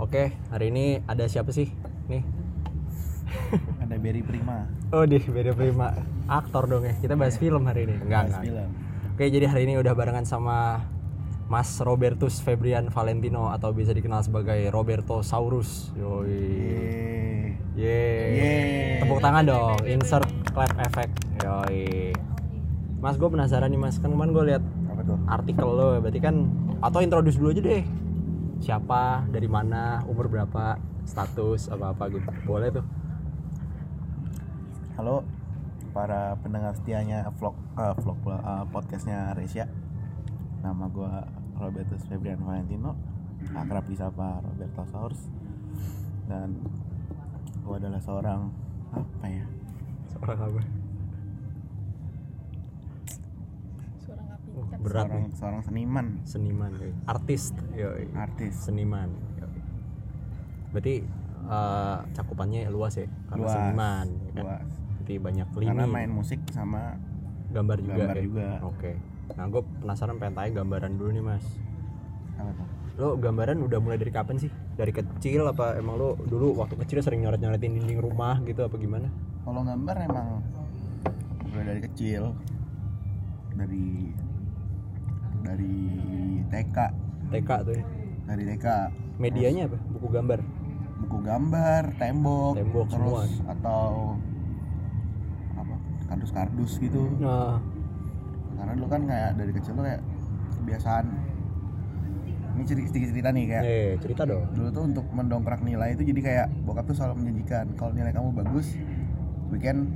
[0.00, 1.68] Oke, hari ini ada siapa sih?
[2.08, 2.24] Nih.
[3.84, 4.64] ada Berry Prima
[4.96, 5.92] Oh, di beda prima.
[6.24, 6.96] Aktor dong ya.
[7.04, 8.00] Kita bahas film hari ini.
[8.00, 8.42] Enggak, Bahas enggak.
[8.48, 8.68] film
[9.12, 10.80] Oke, jadi hari ini udah barengan sama
[11.52, 15.92] Mas Robertus Febrian Valentino atau bisa dikenal sebagai Roberto Saurus.
[16.00, 17.52] Yoi.
[17.76, 19.04] Yeay.
[19.04, 19.84] Tepuk tangan dong.
[19.84, 21.12] Insert clap effect.
[21.44, 22.16] Yoi.
[23.04, 24.00] Mas, gue penasaran nih Mas.
[24.00, 24.64] Kan kemarin gue lihat
[25.28, 26.48] artikel lo, berarti kan
[26.80, 27.84] atau introduce dulu aja deh.
[28.60, 30.76] Siapa, dari mana, umur berapa,
[31.08, 32.28] status apa-apa gitu.
[32.44, 32.86] Boleh tuh.
[35.00, 35.24] halo
[35.96, 39.64] para pendengar setianya vlog eh, vlog eh, podcastnya Resya
[40.60, 41.24] nama gua
[41.56, 42.92] Robertus Febrian Valentino
[43.56, 45.32] akrab disapa Roberto Saurs
[46.28, 46.52] dan
[47.64, 48.52] gua adalah seorang
[48.92, 49.48] apa ya
[50.12, 50.62] Seorang apa?
[54.04, 55.32] suara nggak Oh, pintar berat seorang nih.
[55.32, 56.70] seorang seniman Seniman,
[57.04, 58.04] artis, yoi.
[58.12, 59.08] artis Seniman.
[59.36, 59.60] yoi.
[60.70, 60.94] Berarti
[61.42, 64.06] eh, cakupannya luas ya, karena luas seniman.
[64.08, 64.44] ya kan?
[64.44, 65.68] luas Berarti banyak lini.
[65.68, 66.94] karena main musik sama
[67.50, 67.94] gambar juga.
[67.96, 68.22] gambar ya?
[68.22, 68.48] juga.
[68.64, 68.92] Oke.
[69.30, 71.46] Nah, gue penasaran pengen tanya gambaran dulu nih, Mas.
[72.34, 74.50] apa tuh Lo gambaran udah mulai dari kapan sih?
[74.74, 79.08] Dari kecil apa emang lo dulu waktu kecil sering nyoret-nyoretin dinding rumah gitu apa gimana?
[79.40, 80.28] kalau gambar emang
[81.48, 82.36] mulai dari kecil
[83.50, 84.12] dari
[85.40, 85.74] dari
[86.46, 86.76] TK
[87.30, 87.84] TK tuh ya.
[88.26, 88.66] dari TK
[89.16, 89.78] Medianya apa?
[89.90, 90.40] Buku gambar.
[91.00, 93.24] buku gambar tembok, Tembok semua.
[93.24, 94.14] terus atau
[95.54, 95.74] apa
[96.06, 97.56] kardus-kardus gitu Nah,
[98.56, 100.02] karena dulu kan kayak dari kecil tuh kayak
[100.54, 101.04] kebiasaan
[102.50, 104.44] ini cerita sedikit cerita nih kayak eh cerita dong.
[104.52, 108.28] dulu tuh untuk mendongkrak nilai itu jadi kayak bokap tuh selalu menjanjikan kalau nilai kamu
[108.34, 108.76] bagus
[109.48, 109.88] weekend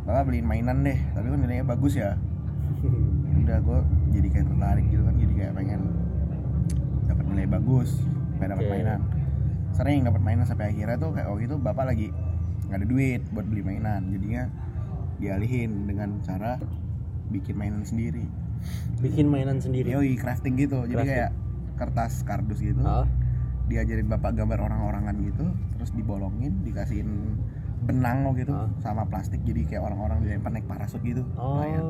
[0.00, 2.14] bapak beliin mainan deh tapi kan nilainya bagus ya
[3.40, 3.80] udah gue
[4.10, 5.80] jadi kayak tertarik gitu kan jadi kayak pengen
[7.04, 7.90] dapat nilai bagus
[8.34, 8.72] pengen dapat Oke.
[8.72, 9.00] mainan
[9.70, 12.08] sering dapat mainan sampai akhirnya tuh kayak waktu itu bapak lagi
[12.66, 14.44] nggak ada duit buat beli mainan jadinya
[15.16, 16.56] dialihin dengan cara
[17.28, 18.24] bikin mainan sendiri
[19.00, 19.88] Bikin mainan sendiri.
[19.88, 21.08] yoi crafting gitu jadi Crafting.
[21.16, 21.30] kayak
[21.74, 23.08] kertas kardus gitu Ah,
[23.66, 27.40] diajarin bapak gambar orang-orangan gitu terus dibolongin dikasihin
[27.80, 28.68] benang lo gitu Ah.
[28.78, 31.56] sama plastik jadi kayak orang-orang dilempar naik parasut gitu Oh.
[31.56, 31.84] Lumayan.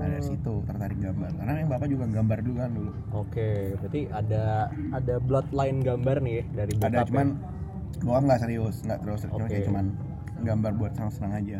[0.00, 4.00] Nah dari situ tertarik gambar karena yang bapak juga gambar dulu kan dulu Oke, berarti
[4.08, 4.44] ada
[4.90, 6.88] ada bloodline gambar nih ya dari bokap.
[6.88, 7.04] ada ya?
[7.06, 7.26] cuman
[8.00, 9.50] gua nggak serius nggak terus cuma Oke.
[9.52, 9.84] kayak cuman
[10.40, 11.58] gambar buat senang-senang aja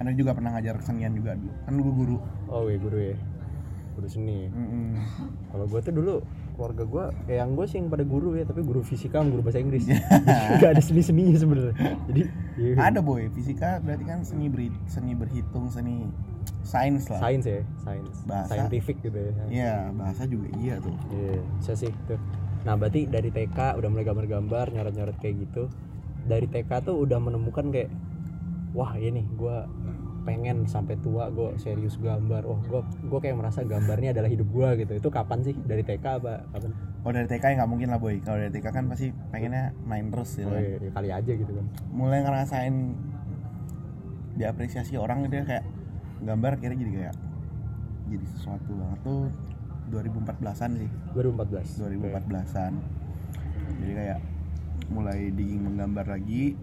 [0.00, 2.16] karena juga pernah ngajar kesenian juga dulu kan dulu guru
[2.48, 3.16] Oh, iya guru ya.
[3.94, 4.50] Guru seni.
[4.50, 4.98] Mm-mm.
[5.54, 6.14] Kalau gue tuh dulu
[6.58, 9.42] keluarga gue, kayak yang gue sih yang pada guru ya, tapi guru fisika sama guru
[9.46, 9.86] bahasa Inggris.
[10.60, 11.74] Gak ada seni seninya sebenarnya.
[12.10, 12.22] Jadi
[12.58, 12.74] iya.
[12.80, 16.10] ada boy fisika berarti kan seni beri, seni berhitung seni
[16.62, 18.48] sains lah sains ya, sains, Bahasa.
[18.52, 19.32] scientific gitu ya.
[19.48, 22.20] Iya bahasa juga iya tuh Iya, bisa sih tuh.
[22.60, 25.72] Nah, berarti dari TK udah mulai gambar-gambar, nyoret-nyoret kayak gitu.
[26.22, 27.88] Dari TK tuh udah menemukan kayak
[28.70, 29.64] wah ini gua
[30.20, 32.44] pengen sampai tua gue serius gambar.
[32.44, 34.92] Wah, gua gua kayak merasa gambarnya adalah hidup gua gitu.
[34.92, 35.56] Itu kapan sih?
[35.56, 36.70] Dari TK apa kapan?
[37.00, 40.12] kalau dari TK ya nggak mungkin lah boy kalau dari TK kan pasti pengennya main
[40.12, 40.60] terus gitu Oh, kan.
[40.60, 41.64] iya, iya, kali aja gitu kan.
[41.88, 42.74] mulai ngerasain
[44.36, 45.64] diapresiasi orang gitu ya kayak
[46.20, 47.16] gambar kira jadi kayak
[48.10, 48.98] jadi sesuatu banget.
[49.04, 49.28] Tuh
[49.90, 50.90] 2014an sih.
[51.16, 51.80] 2014.
[51.82, 52.72] 2014an
[53.80, 54.18] jadi kayak
[54.90, 56.58] mulai digging menggambar lagi.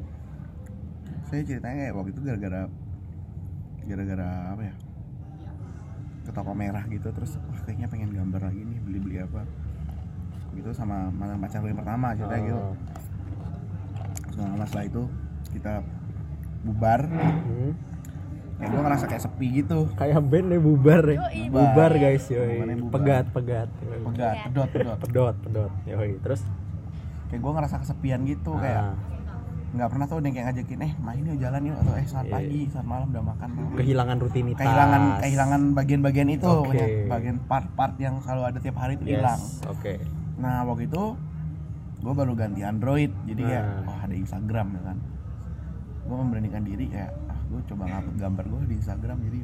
[1.27, 2.61] Saya ceritanya kayak waktu itu gara-gara
[3.87, 4.75] gara-gara apa ya?
[6.27, 9.47] Ke toko merah gitu terus wah kayaknya pengen gambar lagi nih beli-beli apa.
[10.55, 12.61] Gitu sama mantan pacar yang pertama ceritanya gitu.
[12.61, 12.75] Oh.
[14.27, 15.03] terus lama setelah itu
[15.55, 15.73] kita
[16.67, 17.01] bubar.
[17.07, 17.73] Hmm.
[18.57, 21.17] Kayak gue ngerasa kayak sepi gitu Kayak band deh bubar ya.
[21.23, 21.41] Yoi.
[21.47, 22.57] Bubar guys, yoi.
[22.75, 22.89] Bubar.
[22.91, 23.69] Pegat, pegat.
[23.79, 24.01] Yoi.
[24.03, 25.71] pegat pedot pedot Pedot, pedot.
[25.83, 26.17] Yoi.
[26.19, 26.41] Terus
[27.27, 28.95] kayak gue ngerasa kesepian gitu kayak ah,
[29.67, 32.25] nggak pernah tuh ada yang kayak ngajakin eh main yuk jalan yuk atau eh saat
[32.25, 32.33] Iya.
[32.33, 34.63] pagi saat malam udah makan belum?" kehilangan rutinitas.
[34.63, 36.87] kehilangan kehilangan bagian-bagian itu pokoknya.
[37.05, 39.93] bagian part-part yang selalu ada tiap hari itu Yes, hilang Oke.
[40.37, 41.03] nah waktu itu
[41.99, 43.83] gue baru ganti Android jadi kayak Nah.
[43.83, 44.97] wah ada Instagram ya kan
[46.01, 47.11] gue memberanikan diri kayak
[47.47, 49.39] gue coba ngupload gambar gue di Instagram jadi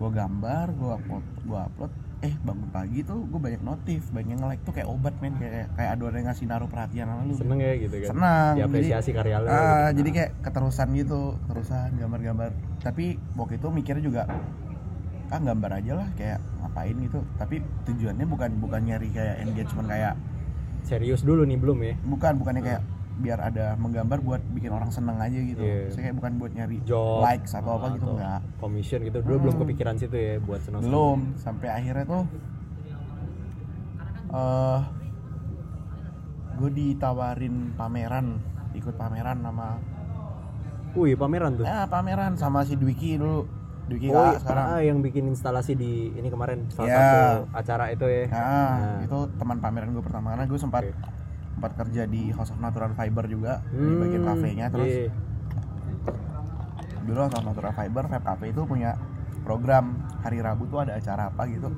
[0.00, 4.44] gue gambar gue upload gue upload eh bangun pagi tuh gue banyak notif banyak yang
[4.44, 7.32] like tuh kayak obat men kayak kayak ada orang yang ngasih naruh perhatian sama lu
[7.32, 8.08] Seneng ya gitu kan.
[8.12, 9.46] senang Diapresiasi karya lu.
[9.48, 10.04] ah, gitu.
[10.04, 12.50] jadi kayak keterusan gitu terusan gambar-gambar
[12.84, 14.22] tapi waktu itu mikirnya juga
[15.30, 17.56] ah gambar aja lah kayak ngapain gitu tapi
[17.88, 20.14] tujuannya bukan bukan nyari kayak engagement kayak
[20.84, 21.94] serius dulu nih belum ya.
[22.04, 22.82] bukan bukannya kayak
[23.16, 25.90] biar ada menggambar buat bikin orang seneng aja gitu Iya.
[25.90, 29.54] saya kayak bukan buat nyari Job likes atau apa gitu enggak Commission gitu dulu belum
[29.54, 29.62] Hmm.
[29.64, 32.24] kepikiran situ ya buat senang belum sampai akhirnya tuh
[34.30, 34.80] eh
[36.54, 38.26] gue ditawarin pameran
[38.72, 39.80] ikut pameran sama
[40.90, 41.64] Wih pameran tuh.
[41.64, 43.46] ya pameran sama si Dwiki dulu
[43.86, 46.94] Dwiki Oh, Kak sekarang ah, yang bikin instalasi di ini kemarin salah Ya.
[46.96, 47.18] satu
[47.52, 48.24] acara itu ya.
[48.28, 48.98] Nah, Nah.
[49.02, 50.94] itu teman pameran gue pertama karena gue sempat Oke.
[51.60, 54.66] Sempat kerja di House of Natural Fiber juga di bagian Hmm, kafenya.
[54.72, 55.12] Terus iya.
[57.04, 58.96] dulu House of Natural Fiber Vape Cafe itu punya
[59.44, 61.68] program hari Rabu tuh ada acara apa gitu.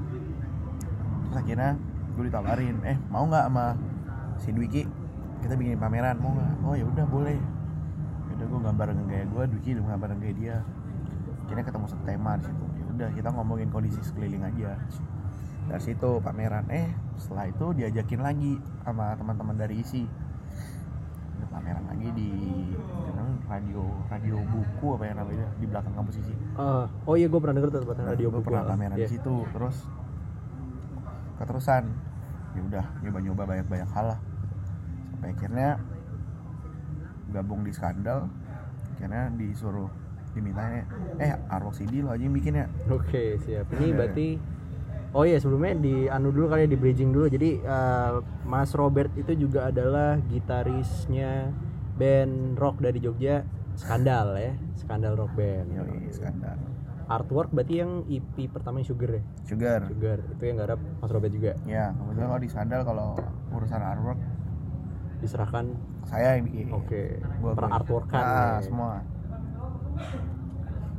[1.26, 1.74] Terus akhirnya
[2.14, 3.74] gue ditawarin eh mau nggak sama
[4.38, 4.86] si Dwiki?
[5.42, 6.52] Kita bikin pameran mau nggak?
[6.62, 7.42] Oh ya udah boleh.
[8.38, 10.56] Udah gue gambar dengan gaya gue Dwiki gambar dengan gaya dia.
[11.42, 12.64] Akhirnya ketemu satu tema di situ.
[12.78, 14.78] Ya udah kita ngomongin kondisi sekeliling aja
[15.64, 16.66] dari situ pameran.
[16.68, 20.04] Eh setelah itu diajakin lagi sama teman-teman dari isi
[21.34, 22.30] Ada pameran lagi di
[23.44, 25.46] radio radio buku apa ya namanya?
[25.54, 28.48] Di belakang kampus isi Ah, oh iya gue pernah denger tuh tempatnya radio gue buku.
[28.48, 29.04] pernah pameran Iya.
[29.04, 29.34] di situ.
[29.48, 29.76] Terus
[31.36, 31.84] keterusan.
[32.52, 34.20] Ya udah nyoba nyoba banyak banyak hal lah.
[35.10, 35.68] Sampai akhirnya
[37.30, 38.28] gabung di skandal.
[38.94, 39.88] Akhirnya disuruh
[40.32, 40.88] dimintanya
[41.18, 42.66] eh Arwok CD lo aja yang bikin ya.
[42.88, 43.68] Oke siap.
[43.70, 43.96] Ini Ada.
[43.96, 44.28] berarti
[45.12, 47.28] Oh iya sebelumnya di anu dulu kali ya di bridging dulu.
[47.28, 48.10] Jadi eh,
[48.42, 51.52] Mas Robert itu juga adalah gitarisnya
[51.94, 54.52] band rock dari Jogja Skandal ya.
[54.74, 55.68] Skandal Rock Band.
[55.70, 56.56] Yoi, skandal
[57.04, 59.22] Artwork berarti yang EP pertama yang Sugar ya.
[59.42, 61.52] Sugar Sugar itu yang garap Mas Robert juga.
[61.66, 63.08] ya kebetulan kalau di skandal kalau
[63.50, 64.18] urusan artwork
[65.18, 65.64] Diserahkan
[66.02, 67.02] saya yang bikin oke
[67.38, 68.16] Gua- per gua- artworkan.
[68.18, 68.60] Nah, ya.
[68.60, 68.90] semua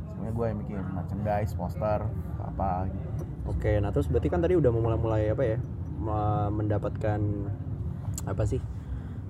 [0.08, 2.00] semuanya gue yang bikin merchandise poster
[2.38, 5.58] apa gitu Oke, nah terus berarti kan tadi udah mulai-mulai apa ya?
[5.94, 7.20] me- mendapatkan
[8.24, 8.60] apa sih?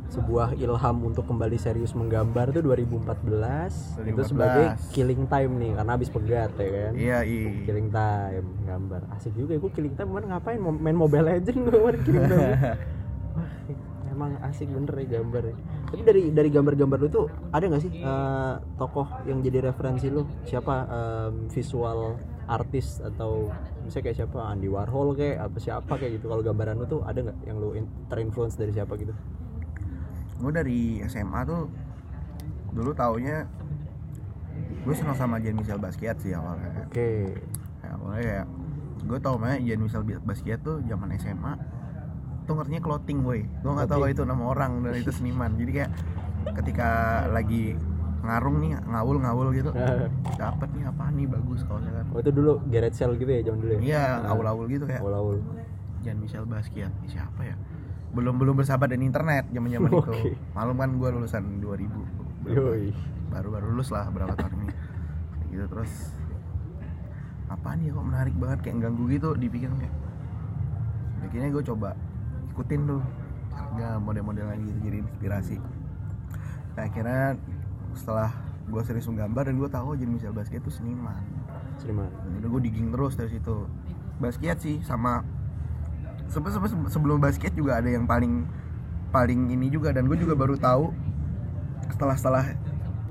[0.04, 3.98] Sebuah ilham untuk kembali serius menggambar itu 2014.
[3.98, 4.30] Itu 2014.
[4.30, 6.92] sebagai killing time nih karena habis pegat ya kan.
[6.94, 9.00] iya iya Killing time gambar.
[9.10, 12.54] Asik juga gue killing time kemarin ngapain main Mobile Legend gue kemarin killing time.
[14.14, 15.54] Emang asik bener ya gambar ya.
[15.90, 20.22] Tapi dari dari gambar-gambar lu tuh ada nggak sih eh, tokoh yang jadi referensi lu?
[20.46, 22.14] Siapa em, visual
[22.46, 23.48] artis atau
[23.82, 26.28] misalnya kayak siapa Andy Warhol kayak apa siapa kayak gitu.
[26.28, 29.14] Kalau gambaran lu tuh ada nggak yang lu in- terinfluence dari siapa gitu?
[30.34, 31.70] gue dari SMA tuh
[32.74, 33.46] dulu taunya
[34.84, 36.84] gue senang sama Jean Michel Basquiat sih awalnya.
[36.84, 37.32] Oke.
[37.80, 38.40] Ya, awalnya ya
[39.04, 41.54] gue tau mah Jean Michel Basquiat tuh zaman SMA
[42.44, 45.56] tuh ngertinya clothing gue gue nggak tahu itu nama orang dan itu seniman.
[45.56, 45.90] Jadi kayak
[46.60, 46.90] ketika
[47.32, 47.78] lagi
[48.24, 49.70] ngarung nih ngawul ngawul gitu
[50.40, 52.06] dapet nih apa nih bagus kalau misalkan.
[52.10, 53.80] Oh itu dulu Gareth Sale gitu ya zaman dulu ya?
[53.84, 55.00] iya Nah, awul-awul gitu kayak.
[55.04, 55.36] Awul-awul.
[56.00, 57.56] Jean Michel Basquiat siapa ya?
[58.16, 60.00] Belum belum bersahabat dengan internet zaman zaman itu.
[60.00, 60.32] Oke.
[60.56, 62.92] malum kan gue lulusan 2000 Yoi.
[63.32, 64.68] baru baru lulus lah berapa tahun ini.
[64.72, 65.92] Kayak gitu terus
[67.44, 69.94] apa nih kok menarik banget kayak ganggu gitu dipikir kayak.
[71.24, 71.90] Akhirnya gue coba
[72.54, 73.02] ikutin tuh
[73.54, 75.56] harga model-model lagi gitu jadi inspirasi.
[76.74, 77.38] Nah, akhirnya
[77.94, 78.30] setelah
[78.64, 81.20] gue serius menggambar dan gue tahu Jean Michel Basquiat itu seniman
[81.76, 82.08] Seniman.
[82.08, 83.66] Nah, udah gue digging terus dari situ
[84.14, 85.20] basket sih sama
[86.26, 88.46] sebe- sebe- sebelum basket juga ada yang paling
[89.10, 90.90] paling ini juga dan gue juga baru tahu
[91.88, 92.44] setelah setelah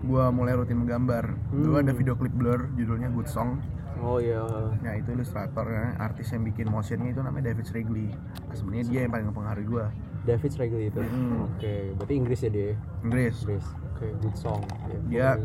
[0.02, 1.82] gue mulai rutin menggambar dulu Hmm.
[1.82, 3.60] ada video klip Blur judulnya Good Song
[3.96, 4.44] Oh iya.
[4.80, 9.12] nah itu ilustratornya artis yang bikin motionnya itu namanya David Wrigley nah, sebenarnya dia yang
[9.12, 9.86] paling mempengaruhi gue
[10.24, 11.00] David Regley itu.
[11.00, 11.52] Hmm.
[11.52, 12.80] Oke, berarti Inggris ya dia.
[13.02, 13.68] Inggris Inggris.
[14.04, 14.60] Oke, good song.
[14.84, 15.38] Ya, gua Dia-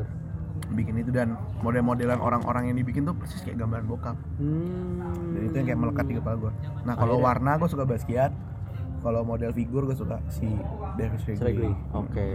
[0.69, 5.33] bikin itu dan model-modelan orang-orang yang dibikin tuh persis kayak gambaran bokap Hmm.
[5.33, 6.53] dan itu yang kayak melekat di kepala gue
[6.85, 8.33] nah kalau Akhirnya- warna gue suka Basquiat
[9.01, 10.45] kalau model figur gue suka si
[10.99, 11.73] Wrigley Regley.
[11.95, 12.29] Oke.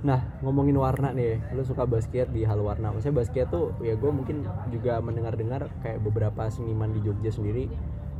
[0.00, 2.88] Nah, ngomongin warna nih, lu suka basket di hal warna.
[2.88, 7.68] Maksudnya basket tuh ya gue mungkin juga mendengar-dengar kayak beberapa seniman di Jogja sendiri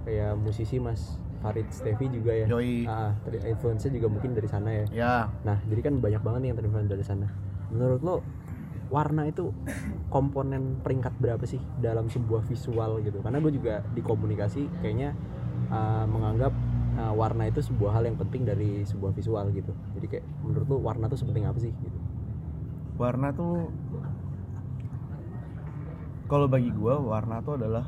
[0.04, 2.46] kayak musisi Mas Farid Stevi juga ya.
[2.50, 2.84] Yoi.
[2.84, 3.14] Ah,
[3.46, 4.84] influence juga mungkin dari sana ya.
[4.90, 5.14] ya
[5.46, 7.26] Nah, jadi kan banyak banget nih yang terinfluence dari sana.
[7.70, 8.16] Menurut lo
[8.88, 9.52] warna itu
[10.14, 13.22] komponen peringkat berapa sih dalam sebuah visual gitu?
[13.22, 15.14] Karena gue juga di komunikasi kayaknya
[15.70, 16.50] uh, menganggap
[16.98, 19.70] uh, warna itu sebuah hal yang penting dari sebuah visual gitu.
[19.94, 21.98] Jadi kayak menurut lo warna itu sepenting apa sih gitu?
[22.98, 23.70] warna tuh
[26.26, 27.86] kalau bagi gue warna tuh adalah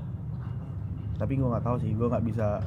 [1.18, 2.62] tapi gue nggak tahu sih gue nggak bisa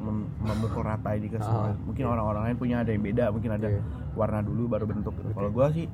[0.00, 3.50] mem- memukul rata ini ke semua Ah, mungkin orang-orang lain punya ada yang beda mungkin
[3.52, 3.80] ada Iya.
[4.12, 5.30] warna dulu baru bentuk gitu.
[5.30, 5.86] kalau gue sih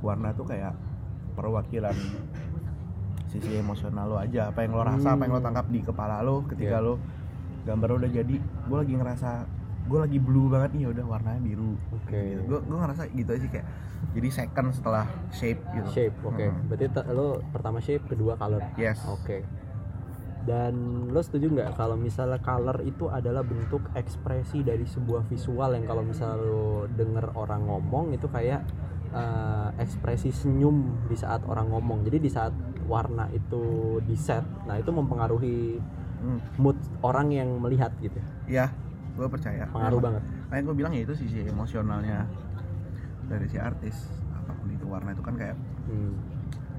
[0.00, 0.72] warna tuh kayak
[1.32, 1.92] perwakilan
[3.26, 5.48] sisi emosional lo aja apa yang lo rasa apa yang lo Hmm.
[5.48, 6.86] tangkap di kepala lo ketika Iya.
[6.86, 6.94] lo
[7.64, 9.30] gambar lo udah jadi gue lagi ngerasa
[9.84, 12.22] gue lagi blue banget nih ya udah warnanya biru Oke.
[12.40, 13.66] gue gue ngerasa gitu aja sih kayak
[14.06, 16.36] jadi second setelah shape gitu Shape, oke.
[16.38, 16.68] Hmm.
[16.68, 18.60] Berarti lo pertama shape, kedua color.
[18.74, 19.40] yes Oke.
[20.44, 20.74] Dan
[21.08, 26.00] lo setuju nggak kalau misalnya color itu adalah bentuk ekspresi dari sebuah visual yang kalau
[26.00, 28.60] misalnya lo denger orang ngomong itu kayak
[29.10, 32.02] eh, ekspresi senyum di saat orang ngomong.
[32.02, 32.52] Jadi di saat
[32.84, 33.62] warna itu
[34.02, 35.80] di set nah itu mempengaruhi
[36.16, 36.40] Hmm.
[36.56, 38.16] mood orang yang melihat gitu.
[38.44, 38.72] Ya
[39.12, 39.68] gue percaya.
[39.68, 40.22] Pengaruh banget.
[40.48, 42.24] makanya gue bilang ya itu sisi emosionalnya
[43.24, 46.16] dari si artis apa pun itu warna itu kan kayak Hmm.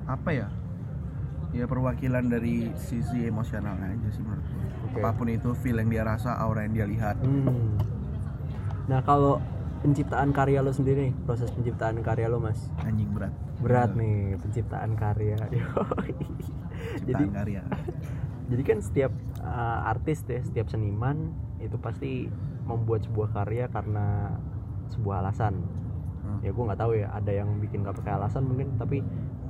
[0.05, 0.47] apa ya
[1.55, 4.99] ya perwakilan dari sisi emosionalnya aja sih menurut gue Oke.
[4.99, 7.79] apa pun itu feel yang dia rasa aura yang dia lihat Hmm.
[8.85, 9.41] Nah kalau
[9.81, 13.33] penciptaan karya lo sendiri, proses penciptaan karya lo mas, anjing berat
[13.63, 14.01] berat Gila.
[14.01, 15.37] nih penciptaan karya.
[15.57, 16.13] Yoi.
[17.09, 17.61] jadi karya
[18.53, 22.29] jadi kan setiap uh, artis deh, setiap seniman itu pasti
[22.69, 24.37] membuat sebuah karya karena
[24.93, 25.57] sebuah alasan.
[26.21, 26.45] Hmm.
[26.45, 29.01] Ya gue nggak tahu ya, ada yang bikin gak pakai alasan mungkin, tapi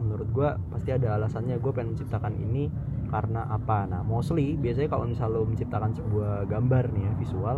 [0.05, 1.57] menurut gue pasti ada alasannya.
[1.57, 2.69] Gue pengen menciptakan ini
[3.09, 3.89] karena apa?
[3.89, 7.57] Nah mostly biasanya kalau misal lo menciptakan sebuah gambar nih ya visual,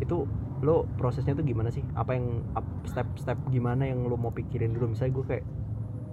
[0.00, 0.24] itu
[0.64, 1.84] lo prosesnya tuh gimana sih?
[1.92, 2.40] Apa yang
[2.88, 4.92] step-step gimana yang lo mau pikirin dulu?
[4.96, 5.44] Misalnya gue kayak,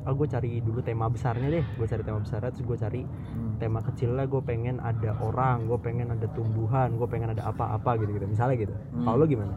[0.08, 3.60] ah gue cari dulu tema besarnya deh, gue cari tema besarnya, terus gue cari Hmm.
[3.60, 8.16] tema kecilnya gue pengen ada orang, gue pengen ada tumbuhan, gue pengen ada apa-apa gitu
[8.16, 8.28] gitu.
[8.28, 8.76] Misalnya gitu.
[8.96, 9.04] Hmm.
[9.04, 9.56] Kalau lo gimana?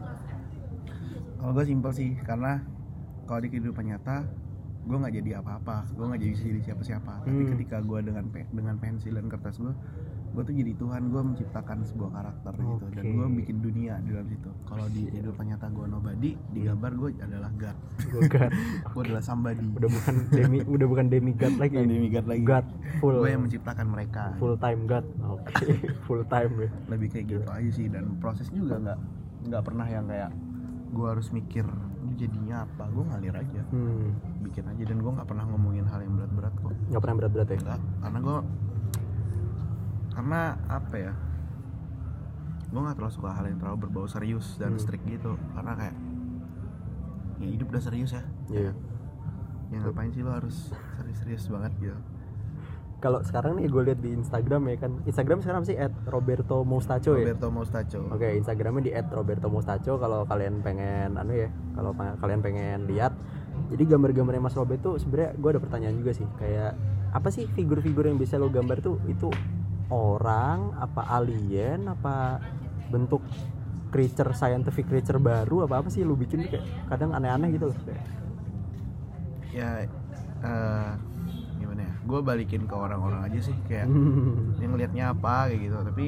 [1.41, 2.61] kalau gue simpel sih karena
[3.25, 4.29] kalau di kehidupan nyata
[4.81, 7.51] gue nggak jadi apa-apa gue nggak jadi bisa jadi siapa-siapa tapi Hmm.
[7.53, 9.73] ketika gue dengan pe- dengan pensil dan kertas gue
[10.31, 14.25] gue tuh jadi Tuhan gue menciptakan sebuah karakter gitu dan gue bikin dunia di dalam
[14.25, 18.51] situ kalau di kehidupan nyata gue nobody di gambar gue adalah God Gue God.
[18.91, 21.75] gue adalah somebody udah bukan demi udah bukan demigod lagi.
[21.75, 22.41] Bukan demigod lagi.
[22.41, 22.65] God
[22.97, 25.05] full gue yang menciptakan mereka full time God.
[25.21, 25.67] Oke,
[26.05, 26.69] full time ya.
[26.87, 28.99] lebih kayak gitu aja sih dan prosesnya juga nggak
[29.43, 30.31] nggak pernah yang kayak
[30.91, 31.63] gue harus mikir
[32.01, 34.11] ini jadinya apa gue ngalir aja Hmm.
[34.41, 37.57] bikin aja dan gue nggak pernah ngomongin hal yang berat-berat kok Gak pernah berat-berat ya?
[37.57, 38.37] enggak karena gue
[40.11, 41.13] karena apa ya
[42.67, 44.79] gue nggak terlalu suka hal yang terlalu berbau serius dan Hmm.
[44.79, 45.95] strict gitu karena kayak
[47.37, 48.71] ya hidup udah serius ya Iya.
[49.69, 51.97] ya ngapain sih lo harus serius-serius banget gitu
[53.01, 57.17] Kalau sekarang nih gue lihat di Instagram ya kan, Instagram sekarang sih at Roberto Mustacho
[57.17, 57.33] ya.
[57.33, 62.85] Roberto Mustacho Oke, Instagramnya di @roberto mustacho kalau kalian pengen anu ya, kalau kalian pengen
[62.85, 63.17] lihat.
[63.73, 66.77] Jadi gambar-gambarnya Mas Robert tuh sebenarnya gue ada pertanyaan juga sih, kayak
[67.11, 69.33] apa sih figur-figur yang bisa lo gambar tuh itu
[69.89, 72.37] orang, apa alien, apa
[72.93, 73.25] bentuk
[73.89, 77.77] creature scientific creature baru apa apa sih lu bikin kayak kadang aneh-aneh gitu loh.
[79.51, 79.89] Ya ya
[82.01, 83.87] gue balikin ke orang-orang aja sih kayak
[84.61, 85.77] yang ngelihatnya apa kayak gitu.
[85.81, 86.07] Tapi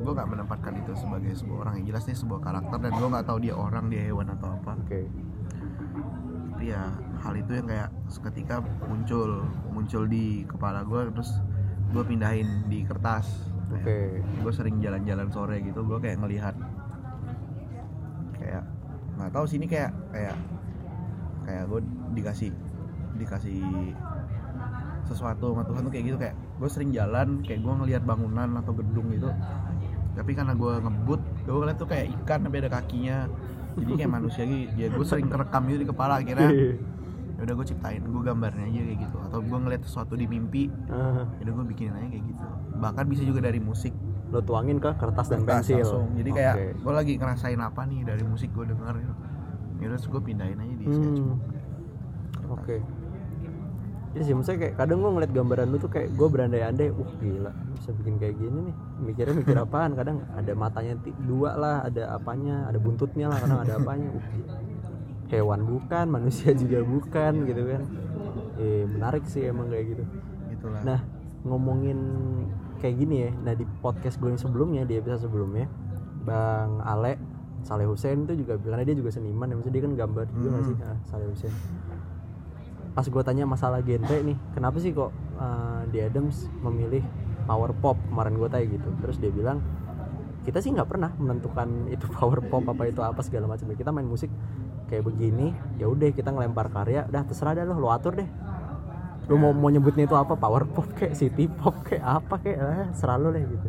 [0.00, 1.74] gue nggak menempatkan itu sebagai sebuah orang.
[1.80, 4.72] Yang jelas dia sebuah karakter dan gue nggak tahu dia orang dia hewan atau apa.
[4.80, 5.02] Oke.
[6.50, 6.92] tapi ya
[7.24, 11.40] hal itu yang kayak seketika muncul muncul di kepala gue terus
[11.92, 13.28] gue pindahin di kertas.
[13.70, 14.20] Oke.
[14.20, 16.56] gue sering jalan-jalan sore gitu gue kayak ngelihat.
[18.36, 18.64] Kayak
[19.20, 20.36] nggak tahu sih ini kayak kayak
[21.44, 21.80] kayak gue
[22.16, 22.50] dikasih
[23.20, 23.60] dikasih
[25.10, 28.72] sesuatu sama Tuhan tuh kayak gitu kayak gue sering jalan kayak gue ngelihat bangunan atau
[28.72, 29.28] gedung gitu.
[30.14, 33.26] Tapi karena gue ngebut gue ngeliat tuh kayak ikan tapi ada kakinya.
[33.70, 36.50] Jadi kayak manusia gitu ya gue sering kerekam gitu di kepala akhirnya.
[37.36, 39.16] Ya udah gue ciptain gue gambarnya aja kayak gitu.
[39.20, 40.70] Atau gue ngeliat sesuatu di mimpi
[41.36, 42.44] ya udah gue bikinin aja kayak gitu.
[42.76, 43.92] Bahkan bisa juga dari musik.
[44.30, 45.82] Lo tuangin ke kertas dan kertas pensil.
[45.82, 46.06] langsung.
[46.14, 49.14] jadi kayak gue lagi ngerasain apa nih dari musik gue denger gitu.
[49.80, 50.94] Ya udah gue pindahin aja di Hmm.
[50.94, 51.40] sketchbook
[52.50, 52.76] Oke.
[54.10, 57.52] Iya sih, maksudnya kayak kadang gue ngeliat gambaran lu tuh kayak gue berandai-andai, wah gila
[57.78, 58.74] bisa bikin kayak gini nih.
[59.06, 59.94] Mikirnya mikir apaan?
[59.94, 64.10] Kadang ada matanya dua lah, ada apanya, ada buntutnya lah, kadang ada apanya.
[64.10, 64.22] Uh.
[65.30, 67.82] Hewan bukan, manusia juga bukan gitu kan.
[68.58, 70.04] Eh menarik sih emang kayak gitu.
[70.50, 71.00] itulah Nah
[71.46, 71.98] ngomongin
[72.82, 75.70] kayak gini ya, nah di podcast gue yang sebelumnya di episode sebelumnya,
[76.26, 77.16] Bang Ale
[77.62, 80.64] Saleh Hussein itu juga karena dia juga seniman ya, maksudnya dia kan gambar juga nggak
[80.64, 81.54] sih ah, Saleh Hussein.
[83.00, 85.08] Pas gue tanya masalah genre nih, kenapa sih kok
[85.40, 87.00] uh, di Adams memilih
[87.48, 89.64] power pop kemarin gue tanya gitu, terus dia bilang
[90.44, 91.64] kita sih nggak pernah menentukan
[91.96, 93.72] itu power pop apa itu apa segala macam.
[93.72, 94.28] Kita main musik
[94.92, 98.28] kayak begini ya udah kita ngelempar karya dah terserah dah lo lo atur deh.
[99.32, 102.88] Lu mau mau nyebutnya itu apa power pop kayak city pop kayak apa kayak eh,
[102.92, 103.68] serah lu deh gitu.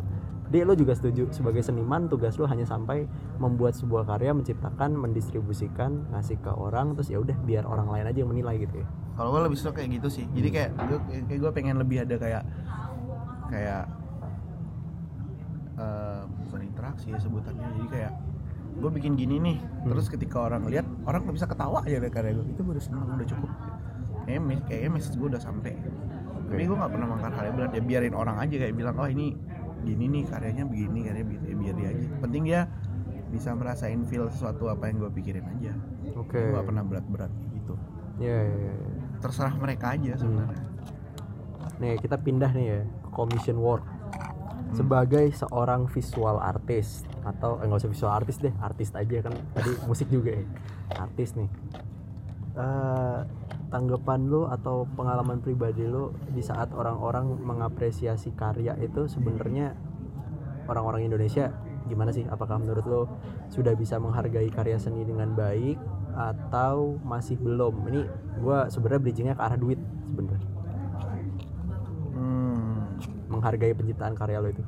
[0.52, 3.08] Dia lo juga setuju sebagai seniman tugas lo hanya sampai
[3.40, 8.20] membuat sebuah karya menciptakan mendistribusikan ngasih ke orang terus ya udah biar orang lain aja
[8.20, 10.26] yang menilai gitu ya kalau gue lebih suka kayak gitu sih.
[10.32, 12.42] Jadi kayak gue kayak gue pengen lebih ada kayak
[13.52, 13.84] kayak
[15.76, 17.66] eh, bukan interaksi ya sebutannya.
[17.76, 18.12] Jadi kayak
[18.80, 19.58] gue bikin gini nih.
[19.84, 23.04] Terus ketika orang lihat orang bisa ketawa aja dari karya gue itu gue udah seneng
[23.04, 23.50] udah cukup.
[24.24, 25.72] Kayaknya kayaknya message gue udah sampai.
[26.48, 27.72] Tapi gue nggak pernah mengangkat hal yang berat.
[27.76, 29.36] Ya biarin orang aja kayak bilang oh ini
[29.82, 31.44] gini nih karyanya begini karyanya begitu.
[31.52, 32.06] Ya biar dia aja.
[32.24, 32.60] Penting dia
[33.32, 35.72] bisa merasain feel sesuatu apa yang gue pikirin aja.
[36.16, 36.40] Oke.
[36.40, 37.74] Gue nggak pernah berat-berat gitu.
[38.20, 38.91] Iya, iya, iya.
[39.22, 40.62] Terserah mereka aja sebenarnya.
[41.78, 43.86] Nih kita pindah nih ya ke commission work.
[44.74, 49.70] Sebagai seorang visual artist atau eh, nggak usah visual artist deh artis aja kan tadi
[49.88, 50.44] musik juga ya.
[50.98, 51.48] Artis nih.
[52.52, 53.20] Eh,
[53.72, 59.72] tanggapan lo atau pengalaman pribadi lo di saat orang-orang mengapresiasi karya itu sebenarnya
[60.68, 61.48] orang-orang Indonesia
[61.88, 62.28] gimana sih?
[62.28, 63.02] Apakah menurut lo
[63.48, 65.80] sudah bisa menghargai karya seni dengan baik
[66.12, 67.88] atau masih belum?
[67.88, 68.00] Ini
[68.40, 70.48] gua sebenarnya bridgingnya ke arah duit sebenarnya.
[72.12, 73.00] Hmm,
[73.32, 74.64] menghargai penciptaan karya lo itu.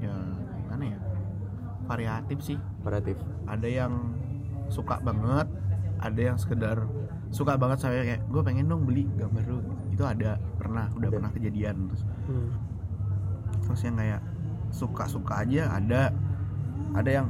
[0.00, 0.14] Ya
[0.68, 0.98] mana ya?
[1.88, 2.58] Variatif sih.
[2.84, 3.16] Variatif.
[3.48, 3.92] Ada yang
[4.68, 5.48] suka banget
[6.00, 6.84] ada yang sekedar
[7.30, 9.60] suka banget saya kayak gue pengen dong beli gambar lu.
[9.92, 11.16] Itu ada pernah udah Ada.
[11.16, 12.48] pernah kejadian terus Hmm.
[13.64, 14.20] terus yang kayak
[14.72, 16.12] suka suka aja ada.
[16.94, 17.26] Ada yang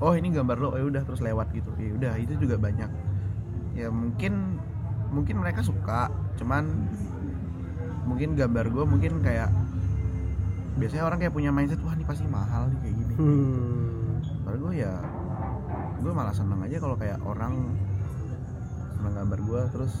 [0.00, 1.70] oh ini gambar lo ya udah terus lewat gitu.
[1.80, 2.90] Ya udah itu juga banyak.
[3.76, 4.60] Ya mungkin
[5.12, 6.68] mungkin mereka suka cuman
[8.06, 9.50] mungkin gambar gue mungkin kayak
[10.76, 13.14] biasanya orang kayak punya mindset wah ini pasti mahal nih kayak gini.
[13.16, 14.20] Hmm.
[14.44, 14.92] Baru gue ya
[16.00, 17.74] gue malah seneng aja kalau kayak orang
[18.96, 19.94] seneng gambar gue terus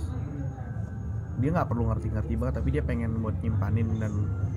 [1.36, 4.12] dia nggak perlu ngerti-ngerti banget tapi dia pengen buat nyimpanin dan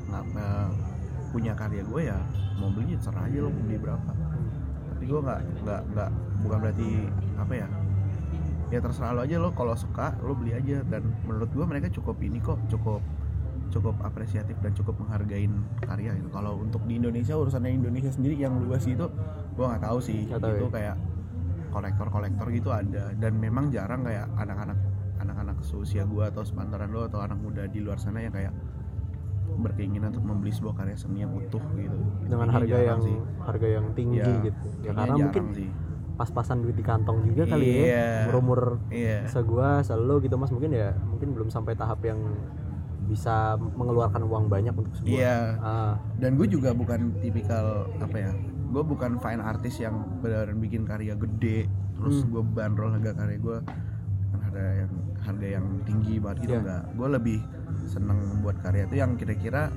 [0.08, 0.68] nggak nggak
[1.30, 2.18] punya karya gue ya
[2.58, 4.12] mau beli ya serah aja lo mau beli berapa
[5.10, 6.10] gue nggak nggak nggak
[6.46, 6.90] bukan berarti
[7.42, 7.68] apa ya
[8.70, 10.86] ya terserah lo aja lo kalau suka lo beli aja.
[10.86, 13.02] Dan menurut gue mereka cukup ini kok cukup
[13.70, 18.58] cukup apresiatif dan cukup menghargain karya itu kalau untuk di Indonesia urusannya Indonesia sendiri yang
[18.58, 19.06] luas itu
[19.58, 20.30] gue nggak tahu sih.
[20.30, 20.74] Tahu itu ya.
[20.74, 20.96] kayak
[21.70, 23.14] kolektor-kolektor gitu ada.
[23.18, 24.78] Dan memang jarang kayak anak-anak
[25.20, 28.54] anak-anak seusia gue atau sepantaran lo atau anak muda di luar sana yang kayak
[29.56, 31.98] berkeinginan untuk membeli sebuah karya seni yang utuh gitu.
[32.24, 33.18] Dengan Ini harga yang sih.
[33.40, 34.68] harga yang tinggi Ya, gitu.
[34.82, 35.70] ya karena mungkin sih.
[36.16, 38.28] pas-pasan duit di kantong juga kali Iya.
[38.28, 39.24] ya umur iya.
[39.26, 40.52] segua selalu gitu mas.
[40.52, 42.20] Mungkin ya mungkin belum sampai tahap yang
[43.02, 45.10] bisa mengeluarkan uang banyak untuk sebuah.
[45.10, 45.38] Iya.
[45.58, 48.32] Ah, dan gue juga bukan tipikal apa ya
[48.70, 52.30] gue bukan fine artist yang benar bikin karya gede terus Hmm.
[52.30, 53.58] gue bandrol harga karya gue
[54.60, 56.60] ada yang harga yang tinggi banget gitu Iya.
[56.60, 57.40] enggak gue lebih
[57.86, 59.72] seneng membuat karya itu yang kira-kira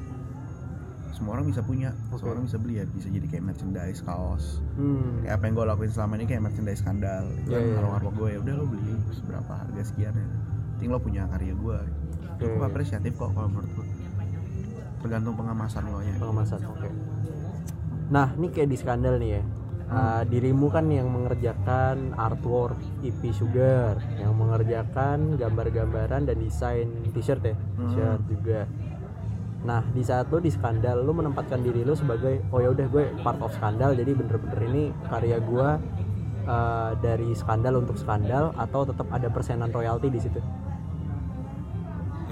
[1.12, 1.92] semua orang bisa punya.
[2.08, 2.18] Oke.
[2.18, 2.84] semua orang bisa beli ya.
[2.88, 4.58] Bisa jadi kayak merchandise kaos.
[4.74, 7.24] Hmm, kayak apa yang gue lakuin selama ini kayak merchandise skandal.
[7.36, 7.78] Itu Iya, iya.
[7.78, 10.26] arwah gue ya udah lo beli seberapa harga sekian ya.
[10.74, 11.78] Penting lo punya karya gue
[12.34, 12.66] cukup Oke.
[12.66, 13.86] apresiatif kok kalau menurut gue
[14.98, 16.88] tergantung pengemasan lo nya pengemasan oke.
[18.08, 19.42] Nah ini kayak di skandal nih ya
[19.92, 27.52] Ah, dirimu kan yang mengerjakan artwork EP Sugar yang mengerjakan gambar-gambaran dan desain t-shirt ya
[27.52, 27.92] Hmm.
[27.92, 28.60] t-shirt juga
[29.62, 33.04] nah di saat lo di skandal lo menempatkan diri lo sebagai oh ya udah gue
[33.20, 35.68] part of skandal jadi bener-bener ini karya gue
[36.48, 40.40] eh, dari skandal untuk skandal atau tetap ada persenan royalti di situ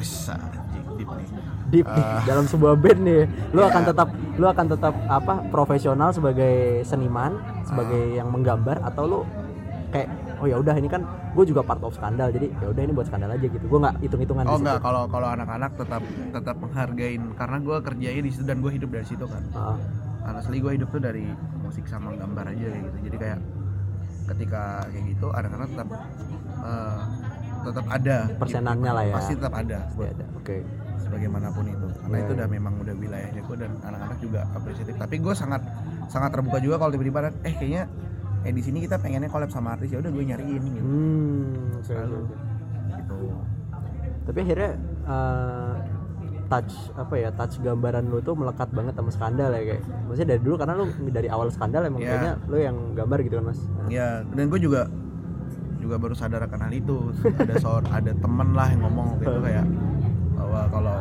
[0.00, 0.62] Anjing,
[0.96, 1.26] deep nih.
[1.70, 2.22] deep nih, Ah.
[2.24, 3.88] dalam sebuah band nih lu akan Ya.
[3.88, 8.16] tetap lu akan tetap apa profesional sebagai seniman sebagai Ah.
[8.18, 9.18] yang menggambar atau lu
[9.90, 10.08] kayak
[10.38, 13.04] oh ya udah ini kan gue juga part of skandal jadi ya udah ini buat
[13.04, 17.22] skandal aja gitu gue nggak hitung hitungan Oh enggak, kalau kalau anak-anak tetap tetap menghargain
[17.34, 19.42] karena gue kerjanya di situ dan gue hidup dari situ kan.
[19.52, 19.76] Ah,
[20.22, 21.26] Honestly gue hidup tuh dari
[21.60, 22.98] musik sama gambar aja kayak gitu.
[23.04, 23.38] Jadi kayak
[24.28, 25.88] ketika kayak gitu anak-anak tetap
[26.60, 26.98] eh,
[27.62, 29.14] tetap ada Persenannya lah ya.
[29.14, 30.56] Pasti tetap ada pasti ada oke
[31.00, 31.86] sebagaimanapun itu.
[31.96, 32.54] Karena Iya, itu udah iya.
[32.54, 34.94] memang udah wilayahnya gue dan anak-anak juga apresiatif.
[34.94, 35.62] Tapi gue sangat
[36.06, 37.82] sangat terbuka juga kalau tiba-tiba eh kayaknya
[38.40, 40.80] eh di sini kita pengennya collab sama artis ya udah gue nyariin gitu.
[40.80, 42.20] hmm Selalu.
[42.90, 43.18] gitu.
[44.22, 44.70] tapi akhirnya
[45.04, 45.74] eh,
[46.46, 50.40] touch apa ya touch gambaran lu tuh melekat banget sama skandal ya kayak maksudnya dari
[50.40, 52.08] dulu karena lu dari awal skandal emang Iya.
[52.08, 54.80] kayaknya lu yang gambar gitu kan mas ya dan gue juga
[55.90, 59.40] juga baru sadar akan hal itu ada seor ada temen lah yang ngomong waktu itu
[59.42, 59.66] kayak
[60.38, 60.98] bahwa kalau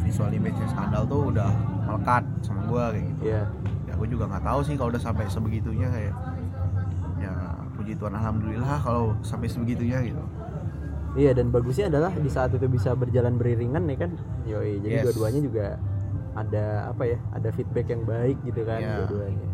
[0.00, 1.52] visual image skandal tuh udah
[1.84, 3.42] melekat sama gue kayak gitu Iya.
[3.84, 6.14] ya gue juga nggak tahu sih kalau udah sampai sebegitunya kayak
[7.20, 7.32] ya
[7.76, 10.24] puji Tuhan alhamdulillah kalau sampai sebegitunya gitu
[11.12, 14.12] Iya dan bagusnya adalah di saat itu bisa berjalan beriringan ya kan.
[14.44, 15.04] Yoi, jadi Yes.
[15.08, 15.66] dua-duanya juga
[16.36, 17.16] ada apa ya?
[17.32, 18.96] Ada feedback yang baik gitu kan Iya.
[19.00, 19.48] dua-duanya.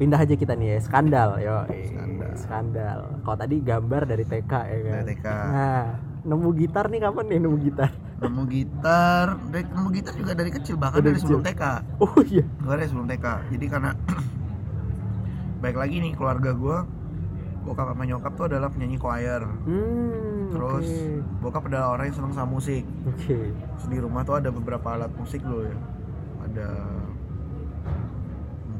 [0.00, 1.36] Pindah aja kita nih ya, skandal.
[1.36, 2.32] Yo, Skandal.
[2.34, 2.98] skandal.
[3.20, 4.92] Kalau tadi gambar dari TK ya kan.
[4.96, 5.26] Dari TK.
[5.28, 5.84] Nah,
[6.22, 7.92] nemu gitar nih kapan nih nemu gitar?
[8.20, 11.40] nemu gitar dari nemu gitar juga dari kecil bahkan Dari dari sebelum.
[11.40, 11.62] TK
[11.98, 12.44] Oh iya.
[12.44, 13.90] gue dari sebelum TK jadi karena
[15.64, 16.76] baik lagi nih keluarga gue
[17.60, 21.40] bokap sama nyokap tuh adalah penyanyi choir hmm terus oke.
[21.40, 25.12] bokap adalah orang yang senang sama musik oke Terus di rumah tuh ada beberapa alat
[25.16, 25.76] musik loh ya
[26.42, 26.68] ada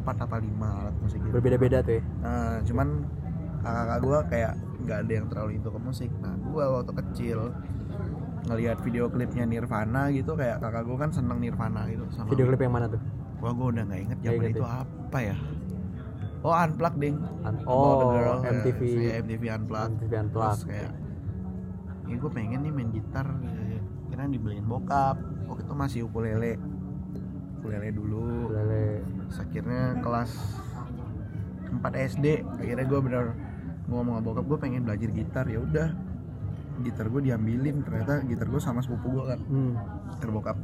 [0.00, 1.32] empat apa lima alat musik gitu.
[1.36, 2.02] Berbeda-beda tuh ya?
[2.24, 2.88] Nah cuman
[3.60, 6.10] kakak gue kayak nggak ada yang terlalu into ke musik.
[6.24, 7.52] Nah gue waktu kecil
[8.48, 12.60] ngelihat video klipnya Nirvana gitu kayak kakak gue kan seneng Nirvana gitu sama video klip
[12.64, 13.00] yang mana tuh?
[13.44, 14.80] Wah gue udah nggak inget zaman itu ya?
[14.84, 15.36] apa ya.
[16.40, 17.20] Oh Unplugged ding.
[17.20, 18.48] The oh Girl, ya.
[18.48, 20.00] MTV Iya, MTV Unplugged.
[20.00, 20.92] MTV Terus Unplugged kayak
[22.08, 23.28] Ini gue pengen nih main gitar.
[24.08, 25.20] Kira dibeliin bokap.
[25.46, 26.56] Waktu itu masih ukulele
[27.60, 28.48] Ukulele dulu.
[28.48, 30.30] Lele Terus akhirnya kelas
[31.70, 33.24] 4 SD Akhirnya gue bener
[33.86, 35.44] ngomong sama bokap gue pengen belajar gitar.
[35.44, 35.88] Ya udah
[36.80, 37.82] gitar gue diambilin.
[37.82, 39.40] Ternyata gitar gue sama sepupu gue kan.
[39.42, 39.74] Hmm.
[40.10, 40.56] gitar bokap.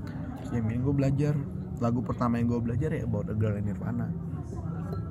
[0.48, 1.34] Diambilin gue belajar.
[1.76, 4.08] Lagu pertama yang gue belajar ya About a Girl in Nirvana.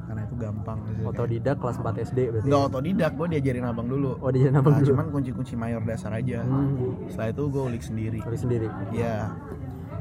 [0.05, 0.79] Karena itu gampang.
[0.81, 2.47] Gitu kayak- otodidak kelas 4 SD berarti.
[2.47, 4.11] Nggak otodidak, gue diajarin abang dulu.
[4.17, 4.87] Oh dia nama Nah, dulu.
[4.87, 6.41] cuman kunci-kunci mayor dasar aja.
[6.41, 7.05] Hmm.
[7.05, 8.17] Setelah itu gue ulik sendiri.
[8.19, 8.67] Sorry sendiri.
[8.91, 9.29] Iya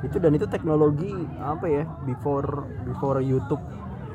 [0.05, 3.61] itu dan itu teknologi apa ya before before YouTube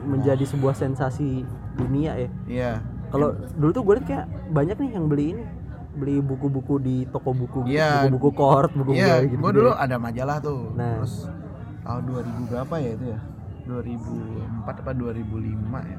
[0.06, 1.44] menjadi sebuah sensasi
[1.76, 2.30] dunia ya.
[2.48, 2.72] Iya.
[3.10, 5.44] Kalau dulu tuh gue liat kayak banyak nih yang beli ini
[5.90, 8.06] beli buku-buku di toko buku gitu, Iya.
[8.08, 10.72] buku-buku chord buku Iya, gitu gue dulu ada majalah tuh.
[10.78, 11.02] Nah.
[11.02, 11.28] Terus
[11.82, 13.20] tahun 2000 berapa ya itu ya?
[13.70, 15.98] 2004 apa 2005 ya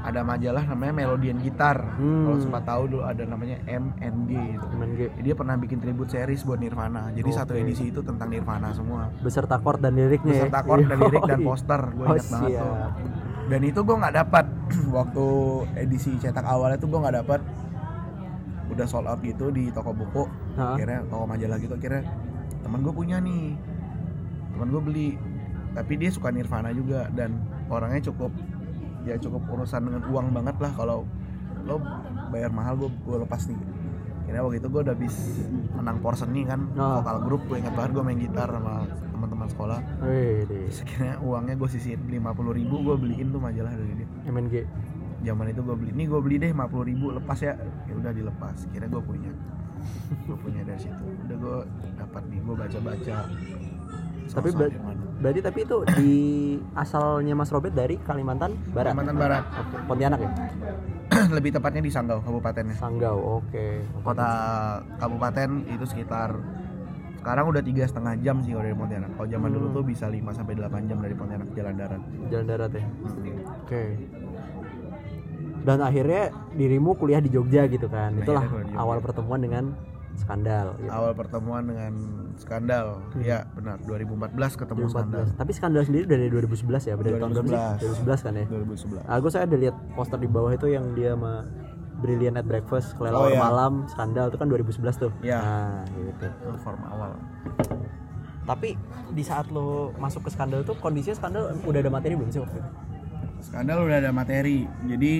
[0.00, 2.24] ada majalah namanya Melodian Gitar Hmm.
[2.24, 4.66] kalau sempat tahu dulu ada namanya MNG gitu.
[4.72, 7.12] MNG dia pernah bikin tribute series buat Nirvana.
[7.12, 7.60] Jadi satu Oke.
[7.60, 9.12] edisi itu tentang Nirvana semua.
[9.20, 10.66] Beserta chord dan liriknya beserta ya?
[10.66, 11.80] chord dan lirik dan poster.
[11.92, 12.74] Gue oh, ingat banget tuh.
[12.74, 12.92] siap.
[13.50, 14.44] dan itu gue nggak dapat
[14.96, 15.26] waktu
[15.76, 17.40] edisi cetak awalnya tuh gue nggak dapat
[18.70, 20.24] udah sold out gitu di toko buku.
[20.56, 20.78] Hah?
[20.78, 21.74] akhirnya toko majalah gitu.
[21.76, 22.08] Akhirnya
[22.62, 23.52] teman gue punya nih.
[24.56, 25.08] Teman gue beli.
[25.70, 27.36] Tapi dia suka Nirvana juga dan
[27.68, 28.32] orangnya cukup
[29.02, 31.08] ya cukup urusan dengan uang banget lah kalau
[31.60, 31.76] lo
[32.28, 33.58] bayar mahal gue gue lepas nih.
[34.20, 35.16] Akhirnya waktu itu gue udah habis
[35.72, 37.00] menang porseni kan Oh.
[37.00, 38.74] vokal grup gue ingat banget gue main gitar sama
[39.10, 39.78] teman-teman sekolah.
[40.80, 42.22] Akhirnya uangnya gue sisihin 50
[42.54, 44.08] ribu gue beliin tuh majalah dari dia.
[44.24, 44.54] MNG
[45.20, 47.58] zaman itu gue beli nih gue beli deh 50 ribu lepas ya.
[47.84, 49.32] Ya udah dilepas kira gue punya.
[50.24, 51.02] Gue punya dari situ.
[51.26, 51.58] Udah gue
[51.96, 53.16] dapat nih gue baca baca
[54.30, 54.70] Tapi ber-
[55.20, 56.14] berarti tapi itu di
[56.72, 58.92] asalnya Mas Robert dari Kalimantan Barat?
[58.92, 59.44] Kalimantan Barat.
[59.52, 60.30] Oke, Pontianak ya?
[61.36, 62.74] Lebih tepatnya di Sanggau kabupatennya.
[62.74, 63.66] Sanggau oke.
[64.00, 64.30] Kota
[64.96, 66.40] kabupaten itu sekitar
[67.20, 69.10] sekarang udah tiga setengah jam sih kalau dari Pontianak.
[69.12, 69.76] Kalau zaman dulu Hmm.
[69.76, 72.00] tuh bisa 5 sampai 8 jam dari Pontianak jalan darat.
[72.26, 72.84] Jalan darat ya?
[73.60, 73.82] Oke.
[75.60, 78.16] Dan akhirnya dirimu kuliah di Jogja gitu kan?
[78.16, 79.76] Nah, itulah awal pertemuan dengan
[80.18, 80.90] skandal gitu.
[80.90, 81.92] awal pertemuan dengan
[82.40, 82.98] skandal.
[83.14, 83.22] Hmm.
[83.22, 83.78] ya benar.
[83.84, 85.22] 2014 ketemu skandal.
[85.30, 86.94] 2014 tapi skandal sendiri dari 2011 ya?
[86.98, 87.58] Dari tahun berapa sih?
[87.86, 88.24] 2011.
[88.24, 88.46] 2011 kan ya?
[88.48, 91.46] 2011 aku saya ada lihat poster di bawah itu yang dia sama
[92.00, 93.40] Brilliant at Breakfast Oh, kelelawar iya.
[93.40, 95.12] malam skandal itu kan 2011 tuh.
[95.20, 95.38] Iya.
[95.40, 96.26] nah gitu.
[96.26, 97.10] Itu form awal.
[98.48, 98.74] Tapi
[99.12, 102.56] di saat lo masuk ke skandal tuh kondisinya skandal udah ada materi belum sih waktu
[102.56, 102.70] itu?
[103.44, 104.64] Skandal udah ada materi.
[104.88, 105.12] Jadi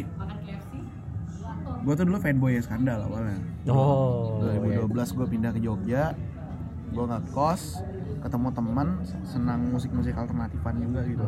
[1.81, 3.41] gue tuh dulu fanboy ya skandal awalnya.
[3.69, 6.13] Oh 2012 gue pindah ke Jogja
[6.91, 7.79] gue nggak kos
[8.21, 8.89] ketemu teman
[9.23, 11.27] senang musik-musik alternatifan juga gitu.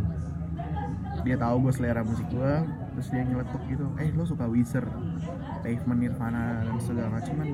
[1.23, 2.53] Dia tahu gue selera musik gue
[2.93, 4.85] terus dia nyeletuk gitu eh lo suka Weezer
[5.63, 7.49] Pavement Nirvana dan segala macam kan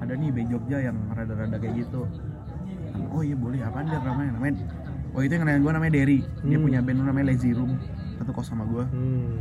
[0.00, 2.08] ada nih band Jogja yang rada-rada kayak gitu.
[3.14, 3.62] Oh iya boleh.
[3.62, 4.34] Apa dia namanya?
[4.34, 4.54] Namanya
[5.10, 6.18] oh itu yang kenalin gue namanya Derry.
[6.42, 6.64] Dia Hmm.
[6.66, 7.78] punya band namanya Lazy Room
[8.20, 9.32] satu kos sama gue hmm.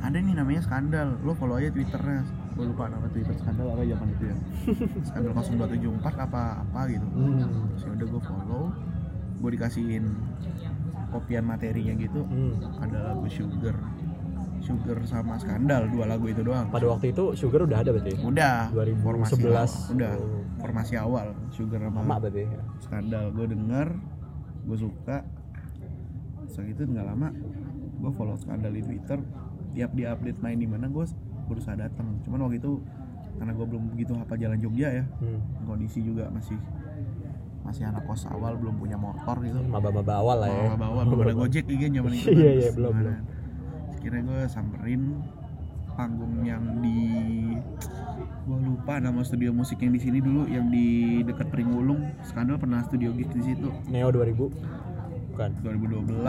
[0.00, 4.08] Ada nih namanya skandal lo follow aja twitternya gue lupa nama twitter skandal apa zaman
[4.10, 4.36] itu ya
[5.06, 7.36] skandal 0274 apa apa gitu Hmm.
[7.38, 8.64] terus ya udah gue follow
[9.36, 10.04] gue dikasihin
[11.10, 12.52] kopian materinya gitu Hmm.
[12.78, 13.76] ada lagu sugar
[14.60, 18.18] sugar sama skandal dua lagu itu doang pada waktu itu Sugar udah ada berarti ya?
[18.20, 19.00] udah 2011.
[19.00, 19.68] formasi awal.
[19.90, 20.40] udah Oh.
[20.58, 22.60] formasi awal sugar sama lama berarti ya?
[22.78, 23.88] skandal gue denger
[24.62, 25.16] gue suka
[26.46, 27.28] setelah itu nggak lama
[27.96, 29.20] gue follow skandal di twitter
[29.74, 31.04] tiap dia update main di mana gue
[31.50, 32.20] berusaha datang.
[32.26, 32.78] Cuman waktu itu
[33.40, 35.64] karena gue belum begitu hafal jalan Jogja ya hmm.
[35.64, 36.60] kondisi juga masih
[37.64, 39.60] masih anak kos awal belum punya motor gitu.
[39.64, 40.62] Maba-maba awal lah ya.
[40.76, 43.16] Bawa bawa belum ada gojek igen zaman itu Iya, iya, belum, belum.
[43.96, 45.02] akhirnya gue samperin
[45.92, 47.00] panggung yang di
[48.48, 52.80] gue lupa nama studio musik yang di sini dulu yang di dekat Pringulung skandal pernah
[52.84, 53.68] studio gig di situ.
[53.88, 54.36] Neo 2000
[55.32, 55.50] bukan.
[55.64, 56.20] 2012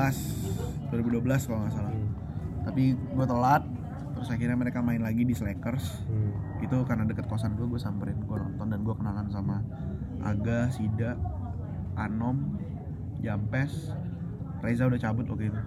[0.95, 1.91] 2012 kalau nggak salah.
[1.91, 2.00] hmm.
[2.61, 3.63] Tapi gue telat
[4.11, 6.31] terus akhirnya mereka main lagi di Slackers Hmm.
[6.59, 9.65] itu karena deket kosan gue gue samperin gue nonton dan gue kenalan sama
[10.19, 11.17] Aga Sida
[11.95, 12.57] Anom
[13.19, 13.89] Jampes
[14.59, 15.61] Reza udah cabut waktu itu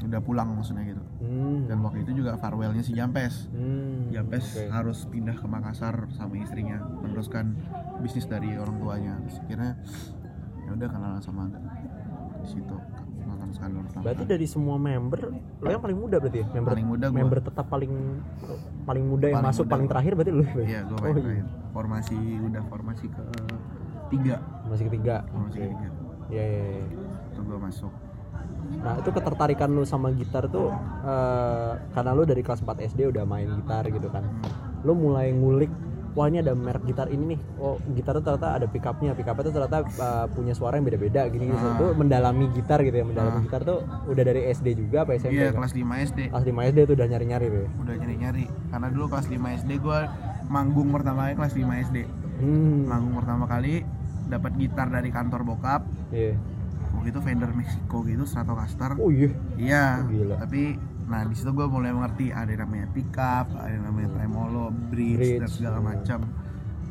[0.00, 1.66] udah pulang maksudnya gitu Hmm.
[1.66, 4.08] dan waktu itu juga farewellnya si Jampes Hmm.
[4.08, 4.70] Jampes oke.
[4.70, 7.58] harus pindah ke Makassar sama istrinya meneruskan
[7.98, 9.74] bisnis dari orang tuanya terus akhirnya
[10.60, 11.60] ya udah kenalan sama Aga
[12.38, 12.76] di situ
[13.48, 16.46] nonton skandal pertama Berarti dari semua member lo yang paling muda berarti ya?
[16.50, 17.16] Member Paling muda gua.
[17.16, 17.92] member tetap paling
[18.84, 19.92] paling muda yang Paling masuk muda paling gua.
[19.92, 20.44] terakhir berarti lu.
[20.44, 20.52] ya?
[20.62, 21.24] iya gue Oh, paling iya.
[21.24, 23.24] terakhir formasi udah formasi ke
[24.08, 25.16] tiga Masih ketiga.
[25.26, 25.64] formasi Oke.
[25.64, 25.88] ketiga
[26.28, 26.62] Iya iya.
[26.74, 26.84] iya.
[27.30, 27.92] itu gue masuk
[28.78, 30.68] Nah itu ketertarikan lu sama gitar tuh
[31.02, 34.22] eh, karena lu dari kelas 4 SD udah main gitar gitu kan.
[34.22, 34.84] Hmm.
[34.84, 35.72] Lu mulai ngulik
[36.18, 37.40] wah ini ada merek gitar ini nih.
[37.56, 39.14] Oh gitar tuh ternyata ada pickupnya.
[39.14, 41.62] Pickupnya tuh ternyata eh, punya suara yang beda-beda gini gitu.
[41.62, 41.78] Ah.
[41.78, 43.04] Tuh mendalami gitar gitu ya.
[43.04, 43.42] Mendalami Ah.
[43.44, 45.38] gitar tuh udah dari SD juga apa SMP?
[45.38, 45.62] iya kan?
[45.62, 47.60] kelas 5 SD Kelas 5 SD tuh udah nyari-nyari tuh.
[47.60, 47.68] ya?
[47.78, 49.98] udah nyari-nyari karena dulu kelas 5 SD gue
[50.48, 51.96] manggung pertama kali kelas 5 SD
[52.38, 52.82] Hmm.
[52.84, 53.82] manggung pertama kali
[54.26, 56.34] dapat gitar dari kantor bokap Iya.
[56.90, 59.30] waktu itu vendor Meksiko gitu Stratocaster Oh iya.
[59.56, 60.34] iya Oh, gila.
[60.38, 60.74] tapi
[61.08, 65.40] nah di situ gue mulai mengerti ada yang namanya pickup ada yang namanya tremolo bridge,
[65.40, 65.86] dan Bridge, segala hmm.
[65.88, 66.18] macam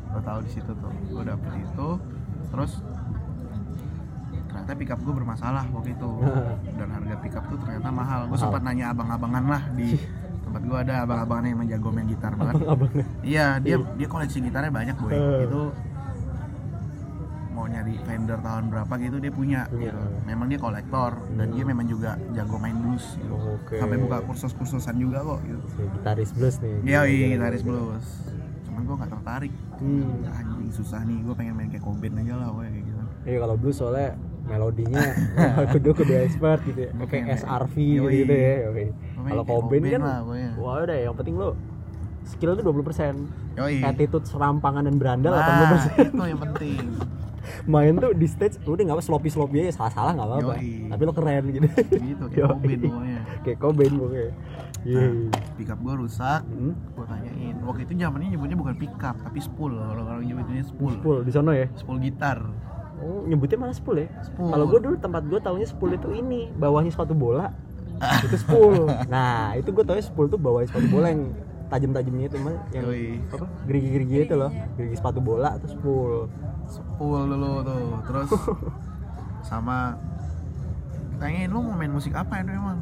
[0.08, 1.88] gue tahu di situ tuh gue dapet itu
[2.48, 2.72] terus
[4.48, 6.10] ternyata pickup gue bermasalah waktu itu
[6.78, 9.94] dan harga pickup tuh ternyata mahal gue sempat nanya abang-abangan lah di
[10.48, 12.56] tempat gue ada abang-abangan yang emang jago main gitar banget.
[13.20, 15.12] Iya, dia dia koleksi gitarnya banyak boy.
[15.12, 15.44] Eh.
[15.44, 15.76] Itu
[17.68, 19.60] nyari vendor tahun berapa gitu dia punya.
[19.66, 19.88] Punya.
[19.88, 20.00] gitu.
[20.24, 21.54] Memang dia kolektor dan Hmm.
[21.54, 23.34] dia memang juga jago main blues gitu.
[23.34, 23.76] Oke.
[23.76, 25.60] Sampai buka kursus-kursusan juga kok gitu.
[25.68, 26.74] Si gitaris blues nih.
[26.82, 28.06] Iya, iya, gitaris blues.
[28.64, 29.52] Cuman gua nggak tertarik.
[29.76, 30.26] Hmm.
[30.26, 33.02] Anjing susah nih, gua pengen main kayak Cobain aja lah pokoknya kayak gitu.
[33.24, 34.08] Iya kalau blues soalnya
[34.42, 35.04] melodinya
[35.72, 36.90] kudu kudu expert gitu ya.
[37.04, 38.12] Kayak SRV Yoi.
[38.18, 38.54] gitu ya.
[38.66, 38.84] Oke.
[39.20, 40.18] Kalau Cobain kan lah
[40.56, 41.52] wah udah yang penting lo
[42.24, 43.80] skill tuh 20% Yoi.
[43.80, 45.48] attitude serampangan dan berandal Nah,
[45.80, 46.80] 80% itu yang penting.
[47.64, 50.54] Main tuh di stage udah nggak apa sloppy sloppy aja salah salah nggak apa-apa.
[50.88, 51.68] Tapi lo keren gitu.
[51.92, 52.48] Gitu kayak.
[52.50, 53.18] Cobain pokoknya.
[53.42, 54.30] kayak Cobain pokoknya.
[54.78, 54.98] Iya.
[55.00, 55.12] Nah,
[55.54, 56.72] pickup gua rusak, Hmm?
[56.72, 57.54] gue tanyain.
[57.60, 59.72] Waktu itu zamannya nyebutnya bukan pickup tapi spool.
[59.74, 60.92] Orang-orang nyebutnya spool.
[60.94, 61.66] Spool di sono ya?
[61.74, 62.38] Spool gitar.
[62.98, 64.08] Oh nyebutnya malah spool ya?
[64.22, 64.50] Spool.
[64.50, 67.50] kalau gue dulu tempat gue taunya spool itu ini bawahnya sepatu bola.
[68.22, 68.86] Itu spool.
[69.12, 71.30] Nah itu gue taunya spool tuh bawahnya sepatu bola yang
[71.68, 73.20] tajam-tajamnya itu mah yang Yoi.
[73.28, 73.44] apa?
[73.66, 74.50] Gerigi-gerigi itu loh.
[74.74, 76.12] Gerigi sepatu bola atau spool
[76.68, 78.30] spool dulu tuh terus
[79.48, 79.96] sama
[81.18, 82.78] tanyain lu mau main musik apa itu emang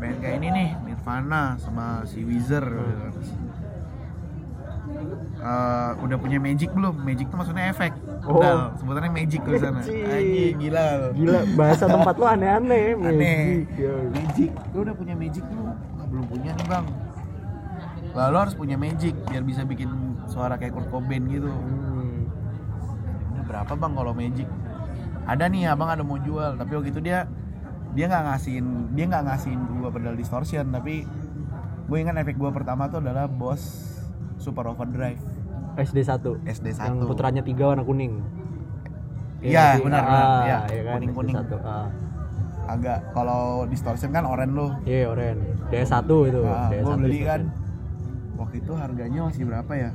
[0.00, 2.64] band kayak ini nih Nirvana sama si Weezer
[5.40, 6.92] Eh, udah punya Magic belum?
[7.00, 7.96] Magic tuh maksudnya efek.
[8.28, 8.36] Oh.
[8.36, 9.80] Pedal, sebutannya Magic di sana.
[9.80, 10.84] Anjing gila.
[11.00, 11.08] lu.
[11.16, 13.08] gila bahasa tempat lo aneh-aneh Aneh.
[13.08, 13.94] Magic, ya.
[14.12, 14.50] Magic.
[14.76, 15.64] Lu udah punya Magic lu?
[16.12, 16.86] Belum punya nih, Bang.
[18.12, 19.88] Lalu harus punya Magic biar bisa bikin
[20.28, 21.48] suara kayak Kurt Cobain gitu.
[21.48, 21.79] Hmm.
[23.50, 24.46] Berapa bang kalau Magic?
[25.26, 27.26] Ada nih abang ada mau jual, tapi waktu itu dia
[27.90, 31.02] dia nggak ngasihin dia nggak ngasihin gua pedal distortion, tapi
[31.82, 33.90] gue ingat efek gua pertama tuh adalah Boss
[34.36, 35.18] Super Overdrive
[35.76, 38.22] SD 1 SD 1 yang putranya tiga warna kuning
[39.40, 39.82] Iya, sih?
[39.82, 40.22] benar, Ah, benar.
[40.40, 40.94] Iya, iya kan?
[40.96, 41.34] kuning-kuning.
[41.34, 41.88] SD 1 ah.
[42.68, 44.70] agak kalau distortion kan oranye loh.
[44.84, 47.40] iya oren DS 1 itu Nah, gua 1 beli kan
[48.36, 49.90] waktu itu harganya masih berapa ya?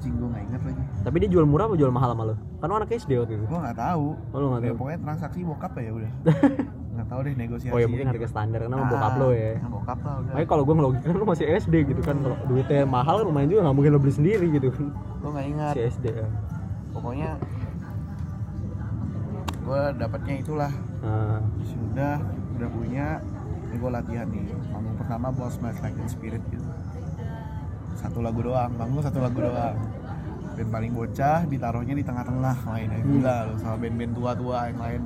[0.00, 0.82] Cing gue nggak inget lagi.
[1.00, 3.44] tapi dia jual murah apa jual mahal sama lo kan lo anak SD waktu itu
[3.44, 4.06] Gue nggak tahu.
[4.16, 6.12] oh lo nggak Ya, tahu pokoknya transaksi bokap ya udah.
[6.94, 7.70] nggak tahu deh negosiasi.
[7.70, 10.32] oh ya mungkin harga standar karena sama Ah, bokap lo ya Nah, bokap lah udah.
[10.32, 13.76] Makanya kalau gue ngelogikan lo masih SD gitu kan kalau duitnya mahal lumayan juga nggak
[13.76, 14.84] mungkin lo beli sendiri gitu kan
[15.18, 15.72] Gue nggak ingat.
[15.72, 16.28] si SD ya
[16.90, 17.30] Pokoknya
[19.60, 20.72] gue dapatnya itulah.
[20.98, 22.18] nah, Sudah,
[22.56, 23.06] udah punya.
[23.62, 24.42] Ini gue latihan nih.
[24.66, 26.66] Panggung pertama Boss Smash Like Spirit gitu.
[28.00, 29.76] Satu lagu doang, panggung satu lagu doang.
[30.50, 35.00] Band paling bocah ditaruhnya di tengah-tengah mainnya gila loh sama band-band tua-tua yang lain.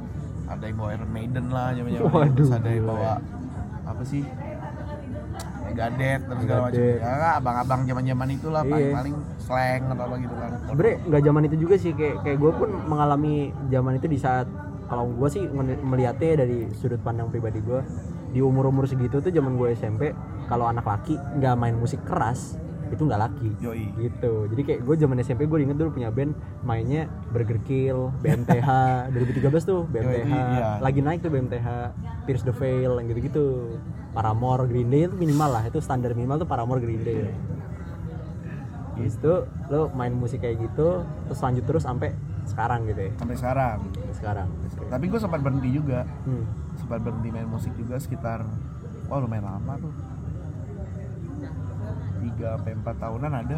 [0.44, 2.12] Ada yang bawa Iron Maiden lah, zaman-zaman itu.
[2.12, 3.14] Waduh, terus ada yang bawa ya.
[3.84, 4.22] apa sih?
[5.64, 6.82] Megadeth terus segala macam.
[6.84, 8.70] Ya, abang-abang zaman-zaman itulah Iya.
[8.70, 10.50] paling-paling slang atau apa gitu kan.
[10.64, 13.34] sebenernya nggak zaman itu juga sih kayak kayak gue pun mengalami
[13.68, 14.46] zaman itu di saat
[14.86, 15.42] kalau gue sih
[15.82, 17.80] melihatnya dari sudut pandang pribadi gue
[18.30, 20.12] di umur umur segitu tuh zaman gue SMP
[20.46, 22.56] kalau anak laki nggak main musik keras
[22.90, 23.48] itu nggak laki.
[23.60, 23.86] Yoi.
[23.96, 24.32] gitu.
[24.52, 28.68] Jadi kayak gue zaman SMP gue inget dulu punya band mainnya Burger Kill BMTH
[29.12, 30.78] 2013 tuh BMTH iya.
[30.80, 31.68] lagi naik tuh BMTH
[32.28, 33.78] Pierce the Veil yang gitu-gitu.
[34.14, 35.62] Paramore Green Day itu minimal lah.
[35.66, 37.32] Itu standar minimal tuh Paramore Green Day.
[38.94, 39.34] Habis itu
[39.74, 42.14] lo main musik kayak gitu terus lanjut terus sampai
[42.46, 43.12] sekarang gitu ya?
[43.18, 43.78] Sampai sekarang.
[43.90, 44.48] Sampai sekarang.
[44.92, 46.06] Tapi gue sempat berhenti juga.
[46.28, 46.44] hmm.
[46.74, 48.44] sempat berhenti main musik juga sekitar
[49.08, 49.92] wah lumayan lama tuh
[52.24, 53.56] 3 sampai 4 tahunan ada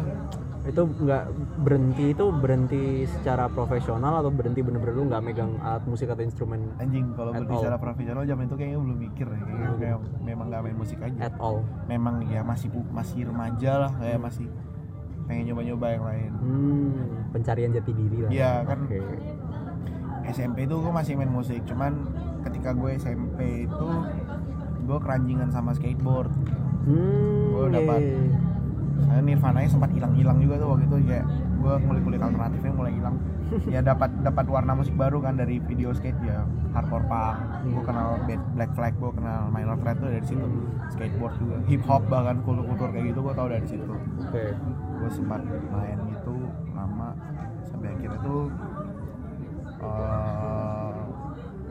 [0.67, 1.23] itu nggak
[1.63, 6.59] berhenti itu berhenti secara profesional atau berhenti bener-bener lu nggak megang alat musik atau instrumen
[6.75, 7.83] anjing kalau berbicara all.
[7.87, 11.35] profesional zaman itu kayaknya belum mikir ya kayaknya kayak memang nggak main musik aja at
[11.39, 14.51] all memang ya masih masih remaja lah kayak masih
[15.27, 18.79] pengen nyoba-nyoba yang lain hmm, pencarian jati diri lah Iya, kan.
[18.87, 18.99] Oke.
[20.27, 22.11] SMP itu gue masih main musik cuman
[22.43, 23.89] ketika gue SMP itu
[24.87, 26.31] gue keranjingan sama skateboard
[26.87, 28.19] hmm, Gua dapat iya.
[28.99, 31.25] Saya Nirvana nya sempat hilang-hilang juga tuh waktu itu kayak
[31.57, 33.15] gue ngulik-ngulik alternatifnya mulai hilang.
[33.65, 36.43] Ya dapat dapat warna musik baru kan dari video skate ya.
[36.71, 40.47] Hardcore punk gue kenal Bad- Black Flag gue kenal Minor Threat tuh dari situ.
[40.89, 43.85] Skateboard juga hip hop bahkan kultur-kultur kayak gitu gue tau dari situ.
[44.19, 44.45] Oke.
[44.97, 46.35] Gue sempat main gitu
[46.71, 47.13] lama
[47.63, 48.51] sampai akhirnya tuh
[49.77, 50.91] eh,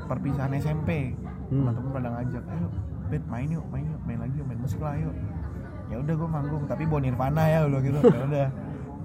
[0.06, 1.12] perpisahan SMP
[1.46, 1.62] Hmm.
[1.62, 2.66] teman-teman pada ngajak ayo
[3.06, 5.14] bet main yuk main yuk main lagi yuk main musik lah yuk
[5.86, 7.98] ya udah gue manggung tapi bawa Nirvana ya udah gitu.
[8.02, 8.46] Ya udah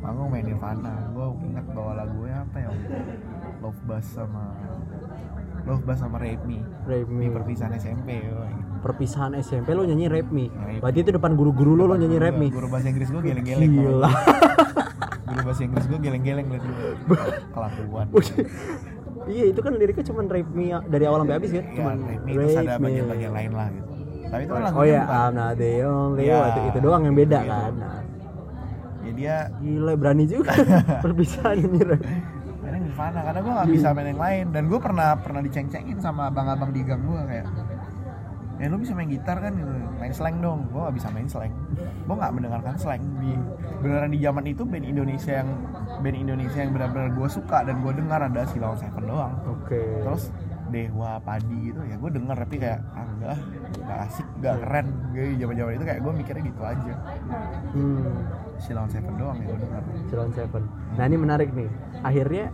[0.02, 0.94] manggung main Nirvana.
[1.13, 2.67] Gue ingat bawa lagunya apa ya?
[2.74, 3.13] Waktu itu?
[3.62, 4.44] Love Buzz sama
[5.70, 6.60] Love Buzz sama Rape Me.
[6.89, 7.26] Rape di Me.
[7.30, 8.41] perpisahan SMP yo.
[8.82, 10.50] perpisahan SMP lo nyanyi Rap Me?
[10.50, 12.50] Rape berarti itu depan guru-guru lo lo nyanyi Rap Me?
[12.50, 14.10] Guru bahasa Inggris gue geleng-geleng gila.
[15.30, 17.17] Guru bahasa Inggris gue geleng-geleng liat gue
[17.54, 18.08] kelakuan.
[19.22, 22.24] Iya itu kan liriknya cuman Rape Me dari awal sampai habis kan ya cuman Rape
[22.26, 23.90] Me terus ada Rape bagian-bagian lain lah gitu
[24.32, 26.48] tapi itu kan lagunya oh ya I'm not the only Iya, one.
[26.48, 27.52] itu, itu doang yang beda gitu.
[27.52, 27.74] kan?
[27.76, 28.00] Nah,
[29.02, 30.52] ya dia gila berani juga
[31.04, 31.80] perpisahan ini
[32.62, 34.46] mainnya Nirvana karena gue gak bisa main yang lain.
[34.54, 37.46] Dan gue pernah pernah diceng-cengin sama abang-abang di gang gue kayak
[38.62, 39.52] ya lu bisa main gitar kan?
[39.52, 39.67] Gitu.
[40.00, 40.70] Main slang dong.
[40.72, 41.52] Gue gak bisa main slang.
[42.08, 43.02] Gue gak mendengarkan slang.
[43.20, 43.34] Di
[43.82, 45.50] beneran di zaman itu band Indonesia yang
[46.00, 49.34] band Indonesia yang benar-benar gue suka dan gue dengar ada Silon Seven doang.
[49.50, 49.82] Oke.
[50.06, 50.24] Terus
[50.72, 53.38] Dewa Padi gitu ya gue denger tapi kayak ah enggak
[53.84, 56.94] gak asik gak keren gue zaman zaman itu kayak gue mikirnya gitu aja
[57.76, 58.16] hmm.
[58.58, 60.64] Silon Seven doang ya gue denger Ceylon Seven.
[61.00, 61.70] Nah ini menarik nih.
[62.04, 62.52] Akhirnya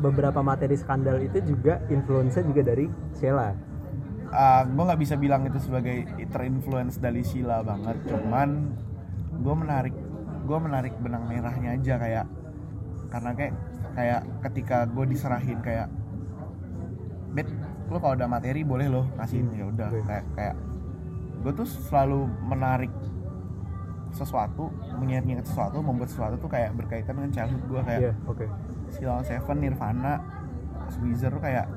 [0.00, 3.52] beberapa materi skandal itu juga influence juga dari Sheila.
[4.30, 8.78] uh, gue nggak bisa bilang itu sebagai terinfluence dari Sheila banget cuman
[9.42, 9.96] gue menarik
[10.46, 12.26] gue menarik benang merahnya aja kayak
[13.10, 13.54] karena kayak
[13.98, 15.90] kayak ketika gue diserahin kayak
[17.30, 17.46] bet
[17.86, 20.54] lo kalau ada materi boleh lo kasih Hmm, ya udah kayak kayak
[21.40, 22.92] gue tuh selalu menarik
[24.10, 28.46] sesuatu mengingat-ingat sesuatu membuat sesuatu tuh kayak berkaitan dengan childhood gue kayak Iya, oke.
[28.90, 30.18] Silon Seven, Nirvana,
[30.98, 31.70] Weezer tuh kayak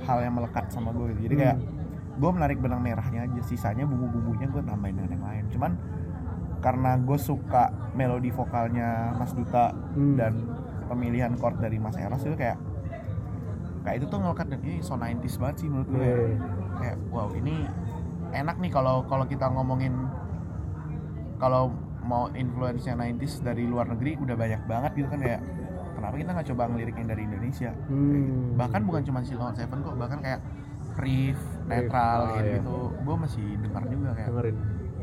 [0.00, 1.26] hal yang melekat sama gue gitu.
[1.26, 1.66] Jadi kayak Hmm.
[2.14, 5.44] gue menarik benang merahnya aja, sisanya bumbu-bumbunya gue tambahin dengan yang lain.
[5.50, 5.72] Cuman
[6.60, 10.14] karena gue suka melodi vokalnya Mas Duta Hmm.
[10.14, 10.32] dan
[10.86, 12.56] pemilihan chord dari Mas Eros itu kayak
[13.84, 16.00] kayak itu tuh ngelekat dan ini so 90s banget sih menurut gue.
[16.00, 16.16] Iya.
[16.74, 17.54] Kayak wow ini
[18.32, 19.94] enak nih kalau kalau kita ngomongin
[21.36, 21.70] kalau
[22.02, 25.40] mau influence-nya 90s dari luar negeri udah banyak banget gitu kan kayak
[25.94, 28.10] kenapa kita nggak coba ngelirik yang dari Indonesia Hmm.
[28.10, 28.32] Gitu.
[28.56, 30.40] bahkan bukan cuma Silon Seven kok bahkan kayak
[30.94, 32.54] Riff, Netral oh, kayak iya.
[32.60, 34.56] gitu gue masih dengar juga kayak, Dengerin.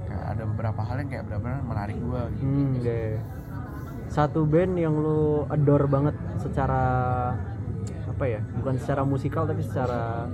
[0.07, 3.01] kayak ada beberapa hal yang kayak benar-benar menarik gue gitu Hmm, iya.
[4.07, 6.83] Satu band yang lu adore banget secara
[8.21, 8.41] apa ya?
[8.53, 10.29] Bukan secara musikal tapi secara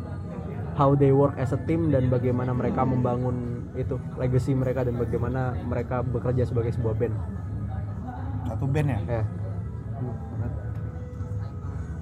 [0.75, 5.55] how they work as a team dan bagaimana mereka membangun itu legacy mereka dan bagaimana
[5.63, 7.15] mereka bekerja sebagai sebuah band.
[8.43, 9.23] satu band ya Ya.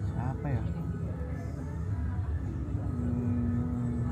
[0.07, 0.63] siapa ya
[2.95, 4.05] Hmm,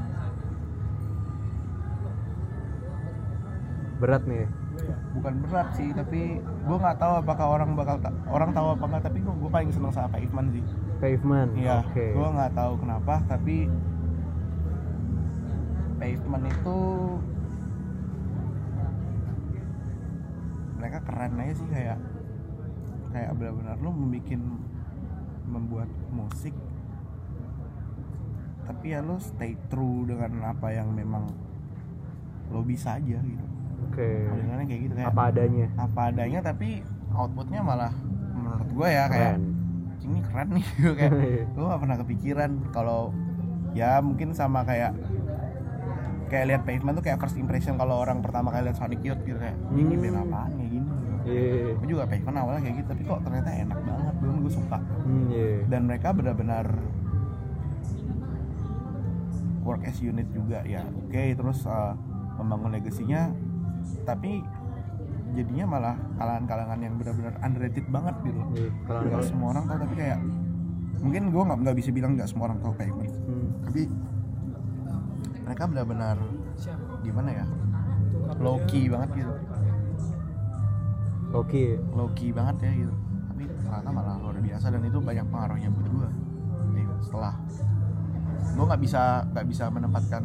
[3.97, 4.45] Berat nih.
[5.13, 9.03] bukan berat sih tapi gue nggak tahu apakah orang bakal ta- orang tahu apa enggak
[9.05, 10.63] tapi gue paling seneng sama Pavement sih
[10.99, 11.51] Pavement.
[11.56, 12.06] Iya, Oke.
[12.13, 13.67] gue nggak tahu kenapa, tapi
[15.99, 16.77] pavement itu
[20.75, 21.97] mereka keren aja sih kayak
[23.15, 24.43] kayak benar-benar lo membuat
[25.47, 26.51] membuat musik
[28.63, 31.23] tapi ya lo stay true dengan apa yang memang
[32.51, 33.45] lo bisa aja gitu
[33.88, 34.27] Oke.
[34.27, 35.67] modelannya kayak gitu kayak Apa adanya.
[35.79, 36.84] apa adanya tapi
[37.15, 37.93] outputnya malah
[38.34, 39.52] menurut gue ya kayak Keren.
[40.01, 41.12] Ini keren nih gue kayak
[41.53, 43.13] gue gak pernah kepikiran kalau
[43.71, 44.93] ya mungkin sama kayak
[46.25, 49.38] kayak lihat pavement tuh kayak first impression kalau orang pertama kali lihat Sonic Youth gitu
[49.38, 50.01] kayak ini Hmm.
[50.03, 51.01] band apaan kayak gini gitu.
[51.23, 51.71] Iya.
[51.73, 55.25] gue juga pavement awalnya kayak gitu tapi kok ternyata enak banget gue gue suka Hmm,
[55.29, 55.49] iya.
[55.67, 56.65] dan mereka benar-benar
[59.63, 61.96] work as unit juga ya oke terus uh,
[62.35, 63.31] membangun legasinya
[64.04, 64.44] tapi
[65.34, 68.42] jadinya malah kalangan-kalangan yang benar-benar underrated banget gitu.
[68.54, 70.19] Iya, Nggak kalau- semua orang tahu tapi kayak
[71.00, 73.48] mungkin gue nggak nggak bisa bilang nggak semua orang tahu pavement Hmm.
[73.62, 73.81] tapi
[75.44, 76.17] mereka benar-benar
[77.02, 77.46] gimana ya?
[78.40, 79.34] Low key banget gitu.
[81.34, 82.94] Oke low key banget ya gitu.
[83.27, 86.10] Tapi ternyata malah luar biasa dan itu banyak pengaruhnya buat gue
[87.04, 87.36] setelah
[88.46, 90.23] gue nggak bisa nggak bisa menempatkan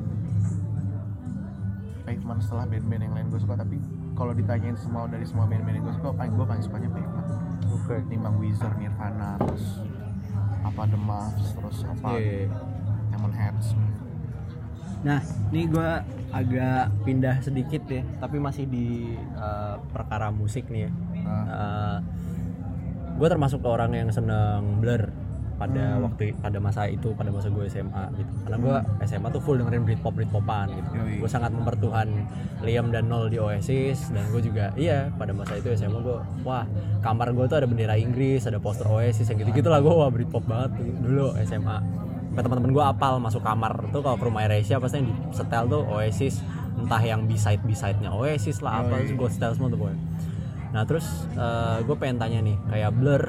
[2.05, 3.77] pavement setelah band-band yang lain gue suka tapi
[4.19, 7.27] kalau ditanyain semua dari semua band-band yang gue suka paling gue paling sukanya pavement
[7.71, 7.95] oke.
[8.11, 9.65] Timbang Wizard, Nirvana, terus
[10.67, 12.51] apa The Muffs, terus apa Iya.
[13.15, 13.79] Lemon Heads
[14.99, 15.23] Nah,
[15.55, 15.91] ini gue
[16.35, 20.93] agak pindah sedikit ya, tapi masih di eh, perkara musik nih ya.
[21.23, 21.99] Nah,
[23.15, 25.07] gue termasuk orang yang seneng Blur
[25.59, 26.07] pada Hmm.
[26.07, 28.31] waktu pada masa itu pada masa gue SMA gitu.
[28.47, 30.89] Karena gue SMA tuh full dengerin Britpop Britpopan gitu.
[30.95, 31.19] Yoi.
[31.19, 32.07] gue sangat mempertuhan
[32.63, 36.63] Liam dan Nol di Oasis dan gue juga iya pada masa itu SMA gue wah
[37.03, 40.47] kamar gue tuh ada bendera Inggris ada poster Oasis yang gitu gitulah gue wah Britpop
[40.47, 41.79] banget dulu SMA
[42.31, 45.67] sampai teman-teman gue apal masuk kamar tuh kalau ke rumah Eresia pasti yang di setel
[45.67, 46.39] tuh Oasis
[46.79, 49.99] entah yang B-side B-side nya Oasis lah apa gue setel semua tuh pokoknya.
[50.71, 51.27] Nah terus
[51.83, 53.23] gue pengen tanya nih kayak Blur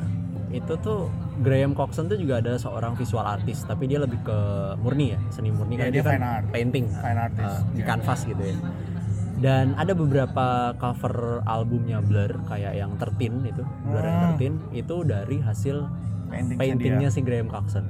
[0.54, 1.10] itu tuh
[1.40, 4.38] Graham Coxon tuh juga adalah seorang visual artist tapi dia lebih ke
[4.78, 6.46] murni ya seni murni Iya, kan dia dia kan art.
[6.52, 7.88] painting Fine artist, uh, di iya.
[7.88, 8.58] kanvas gitu ya
[9.40, 11.16] dan ada beberapa cover
[11.48, 14.26] albumnya Blur kayak yang tertin itu Blur yang Hmm.
[14.30, 15.88] tertin itu dari hasil
[16.28, 17.88] Painting paintingnya si Graham Coxon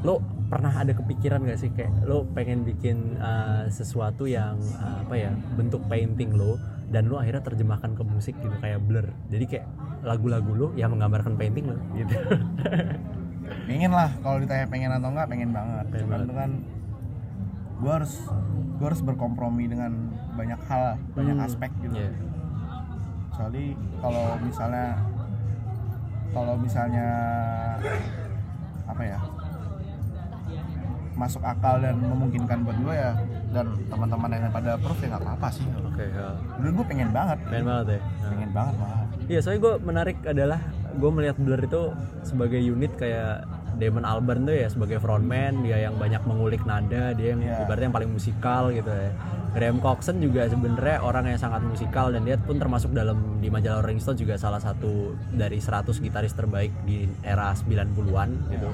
[0.00, 5.14] lo pernah ada kepikiran gak sih kayak lo pengen bikin uh, sesuatu yang uh, apa
[5.14, 6.56] ya bentuk painting lo
[6.90, 9.06] dan lo akhirnya terjemahkan ke musik gitu kayak blur.
[9.30, 9.66] Jadi kayak
[10.02, 12.14] lagu-lagu lo yang menggambarkan painting lo gitu.
[13.70, 15.84] Pengen lah kalau ditanya pengen atau enggak pengen banget.
[15.88, 16.34] Pengen cuman banget.
[16.34, 16.50] kan
[17.80, 18.12] gue harus
[18.76, 19.92] gue harus berkompromi dengan
[20.34, 21.96] banyak hal banyak Hmm, aspek gitu.
[21.96, 22.12] Iya.
[23.30, 23.64] soalnya
[23.98, 24.86] kalau misalnya
[26.30, 27.08] kalau misalnya
[28.84, 29.18] apa ya
[31.16, 33.12] masuk akal dan memungkinkan buat gue ya
[33.50, 36.28] dan teman-teman yang pada approve ya nggak apa-apa sih oke ya.
[36.56, 38.28] dulu gue pengen banget pengen banget ya Nah.
[38.30, 38.98] pengen banget malah
[39.30, 40.58] Iya, soalnya gue menarik adalah
[40.92, 41.82] gue melihat Blur itu
[42.20, 43.46] sebagai unit kayak
[43.78, 47.62] Damon Albarn tuh ya sebagai frontman dia yang banyak mengulik nada dia yang Iya.
[47.62, 49.14] ibaratnya yang paling musikal gitu ya.
[49.50, 53.82] Graham Coxon juga sebenarnya orang yang sangat musikal dan dia pun termasuk dalam di majalah
[53.82, 58.66] Rolling Stone juga salah satu dari 100 gitaris terbaik di era 90-an gitu.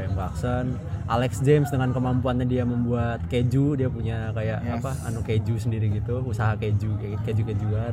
[0.00, 0.66] Graham Coxon,
[1.06, 4.80] Alex James dengan kemampuannya dia membuat keju, dia punya kayak Yes.
[4.80, 7.92] apa anu keju sendiri gitu, usaha keju kayak keju-kejuan.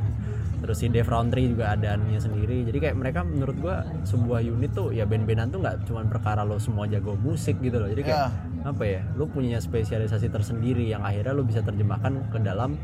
[0.58, 2.64] Terus si Dave Rowntree juga ada anunya sendiri.
[2.64, 6.58] Jadi kayak mereka menurut gua sebuah unit tuh ya band-bandan tuh nggak cuma perkara lo
[6.58, 7.86] semua jago musik gitu loh.
[7.86, 8.32] Jadi kayak
[8.64, 12.74] apa ya lo punya spesialisasi tersendiri yang akhirnya lo bisa terjemahkan ke dalam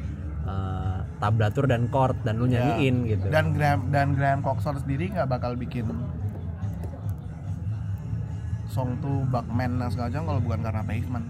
[0.44, 2.62] eh, tablatur dan chord dan lo Ya.
[2.62, 3.26] nyanyiin gitu.
[3.26, 5.88] Dan Graham dan Graham Coxon sendiri nggak bakal bikin
[8.74, 11.26] song tuh Buckman dan segala macam kalau bukan karena pavement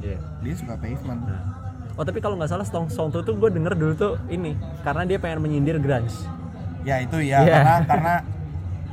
[0.00, 0.18] Iya.
[0.40, 1.42] dia suka pavement Nah.
[1.92, 5.04] oh tapi kalau nggak salah song song tuh tuh gue denger dulu tuh ini karena
[5.04, 6.16] dia pengen menyindir grunge
[6.82, 7.52] ya itu ya Iya.
[7.54, 8.14] karena karena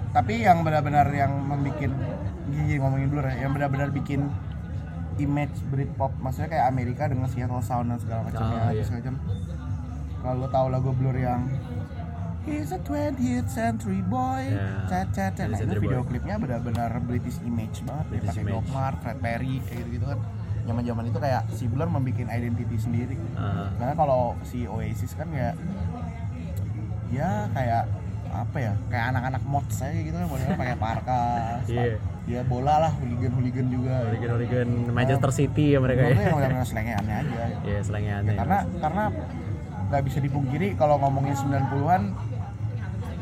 [0.10, 1.94] tapi yang benar-benar yang membuat
[2.48, 4.28] gigi ngomongin dulu ya yang benar-benar bikin
[5.18, 8.84] image Britpop maksudnya kayak Amerika dengan Seattle Sound dan segala macamnya Ah, iya.
[8.84, 9.16] segala macam
[10.20, 11.48] kalau lo tahu lagu Blur yang
[12.50, 15.48] He's a 20th century boy, Ya, cat cat cat.
[15.48, 16.08] 20th Nah, itu video boy.
[16.10, 18.56] klipnya benar-benar British image banget, ya British pakai image.
[18.56, 20.20] Doc Mart, Fred Perry, kayak gitu-gitu kan.
[20.60, 23.16] Zaman-zaman itu kayak si Blur membuat identity sendiri.
[23.34, 25.54] Ah, Karena kalau si Oasis kan ya
[27.10, 27.84] ya kayak
[28.30, 31.22] apa ya kayak anak-anak mods aja gitu kan modelnya pakai parka
[31.66, 31.98] Iya.
[32.30, 36.62] ya bola lah hooligan hooligan juga Hooligan Hooligan Manchester City ya mereka ya yang benar-benar
[36.64, 39.04] selengeannya aja Iya selengnya Ya, aneh karena karena
[39.90, 42.02] nggak bisa dipungkiri kalau ngomongin 90-an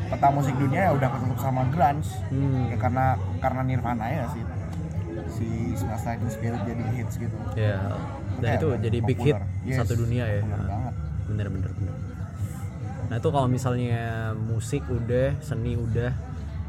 [0.08, 2.72] peta musik dunia ya udah ketutup sama grunge Hmm.
[2.72, 3.04] ya karena
[3.38, 4.42] karena Nirvana ya sih
[5.28, 5.48] si
[5.84, 7.92] Like Teen Spirit jadi hits gitu Ya,
[8.40, 9.36] dan Kayak itu jadi big hit.
[9.66, 10.40] Yes, satu dunia ya.
[10.42, 10.94] banget
[11.28, 11.94] Bener bener bener.
[13.08, 14.00] Nah itu kalau misalnya
[14.32, 16.12] musik udah, seni udah,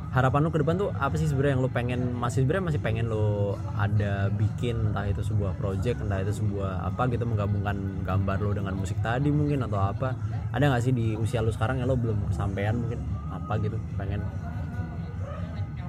[0.09, 2.01] harapan lu ke depan tuh apa sih sebenarnya yang lu pengen?
[2.17, 7.05] Masih sebenarnya masih pengen lu ada bikin entah itu sebuah project entah itu sebuah apa
[7.13, 10.17] gitu menggabungkan gambar lu dengan musik tadi mungkin atau apa.
[10.49, 12.99] Ada nggak sih di usia lu sekarang yang lu belum kesampaian mungkin
[13.29, 14.25] apa gitu pengen?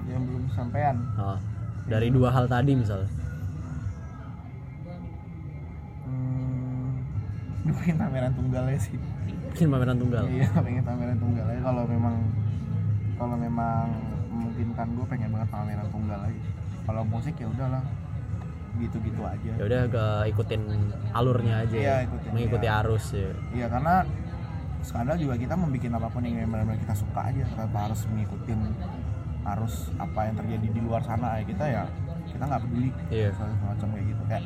[0.05, 1.39] Yang belum sampean oh,
[1.89, 3.07] dari dua hal tadi misalnya
[6.05, 8.97] hmm, pengen pameran tunggalnya sih.
[9.57, 10.29] Bikin pameran tunggal?
[10.29, 12.21] Iya pengen pameran tunggalnya kalau memang
[13.21, 13.93] kalau memang
[14.33, 16.41] memungkinkan gue pengen banget pameran tunggal lagi.
[16.89, 17.85] Kalau musik ya udahlah
[18.81, 19.53] gitu-gitu aja.
[19.61, 20.63] Ya udah ke ikutin
[21.13, 22.81] alurnya aja Iya, ya, ikutin, mengikuti iya.
[22.81, 23.31] arus ya.
[23.53, 23.95] Iya karena
[24.81, 28.57] skandal juga kita membuat apa pun yang benar-benar kita suka aja tanpa harus mengikuti
[29.45, 31.37] harus apa yang terjadi di luar sana.
[31.37, 31.85] Ya kita ya
[32.33, 32.91] kita nggak peduli.
[33.13, 33.29] Iya.
[33.37, 34.23] soal semacam kayak gitu.
[34.25, 34.45] Kayak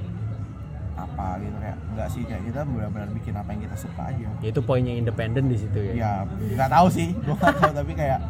[0.94, 4.28] apa gitu kayak enggak sih kayak kita benar-benar bikin apa yang kita suka aja.
[4.38, 5.92] Ya, itu poinnya independen di situ ya.
[5.94, 6.12] Ya
[6.54, 8.20] nggak tahu sih gua nggak tahu tapi kayak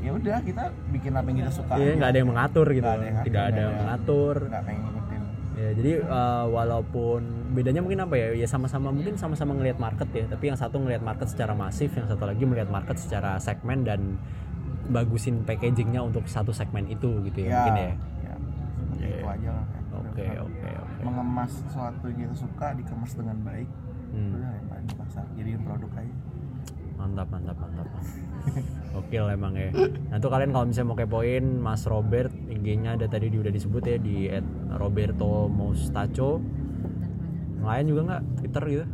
[0.00, 0.64] ya udah kita
[0.96, 2.86] bikin apa yang kita suka Iya, nggak ada yang mengatur gitu.
[2.86, 4.36] Nggak ada yang tidak ada nggak yang mengatur.
[4.48, 5.22] nggak pengen ngikutin.
[5.60, 7.20] Ya jadi eh, walaupun
[7.52, 8.28] bedanya mungkin apa ya?
[8.32, 10.24] Ya sama-sama mungkin sama-sama ngelihat market ya.
[10.30, 14.16] Tapi yang satu ngelihat market secara masif yang satu lagi melihat market secara segmen dan
[14.90, 17.90] bagusin packagingnya untuk satu segmen itu gitu ya, mungkin ya.
[18.26, 18.34] ya.
[18.90, 19.80] Seperti itu aja lah kayak.
[20.10, 20.59] Oke oke
[21.02, 23.68] mengemas sesuatu yang kita suka dikemas dengan baik.
[24.10, 24.34] Hmm.
[24.34, 26.14] udah lemparin di pasar jadiin produk aja.
[26.98, 27.86] Mantap mantap mantap
[28.92, 29.70] oke lah emang ya.
[30.10, 33.82] Nah tuh kalian kalau misalnya mau kepoin Mas Robert IG-nya ada tadi di- udah disebut
[33.82, 34.28] ya di
[34.74, 36.42] @roberto Mostacho.
[37.56, 38.22] Yang lain juga nggak?
[38.36, 38.84] Twitter gitu?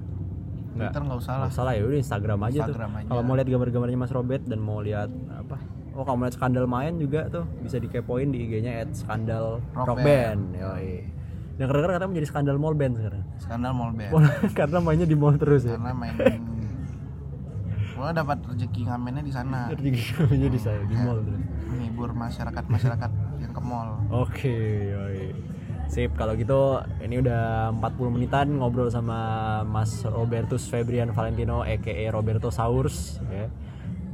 [0.77, 0.91] Nggak?
[0.93, 1.49] Twitter nggak usah lah.
[1.51, 4.79] Salah ya udah Instagram aja Instagram tuh kalau mau lihat gambar-gambarnya Mas Robert dan mau
[4.79, 5.57] lihat apa?
[5.97, 9.99] Oh kalau mau lihat skandal main juga tuh bisa dikepoin di IG-nya @skandal Rock rock
[10.05, 10.55] band.
[10.55, 11.17] Yoi
[11.57, 13.25] dan keren katanya menjadi skandal mall band sekarang.
[13.41, 14.13] Skandal mall band.
[14.59, 15.81] Karena mainnya di mall terus ya.
[15.81, 16.15] Karena main
[17.97, 19.73] gua dapat rezeki ngamennya di sana.
[19.73, 19.89] Jadi
[20.29, 21.43] mainnya di saya di mall terus.
[21.73, 23.89] Menghibur masyarakat masyarakat yang ke mall.
[24.13, 24.57] Oke,
[24.93, 25.33] yoi.
[25.87, 32.53] Sip, kalau gitu ini udah 40 menitan ngobrol sama Mas Robertus Febrian Valentino aka Roberto
[32.53, 33.49] Saurs ya.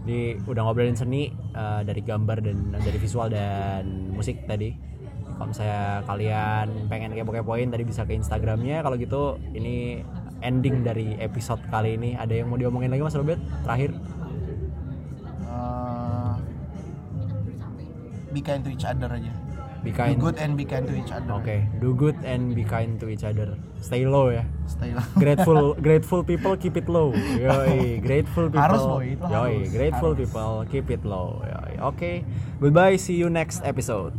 [0.02, 4.91] Jadi udah ngobrolin seni eh, dari gambar dan dari visual dan musik tadi.
[5.32, 8.80] Kalau misalnya kalian pengen kepo-kepoin tadi bisa ke Instagramnya.
[8.80, 9.22] Kalau gitu
[9.52, 10.02] ini
[10.40, 12.14] ending dari episode kali ini.
[12.14, 13.38] Ada yang mau diomongin lagi Mas Robert?
[13.62, 13.90] Terakhir?
[15.42, 16.32] Eh,
[18.30, 19.32] be kind to each other aja
[19.82, 20.14] Be do kind.
[20.16, 23.26] good and be kind to each other Oke, do good and be kind to each
[23.26, 23.58] other.
[23.82, 24.46] Stay low ya.
[24.64, 29.34] stay lah grateful grateful people keep it low yoi grateful people Harus, boy, itu yoi
[29.58, 29.68] harus.
[29.68, 30.20] grateful Harus.
[30.22, 32.10] people keep it low yoi oke
[32.56, 34.14] goodbye see you next episode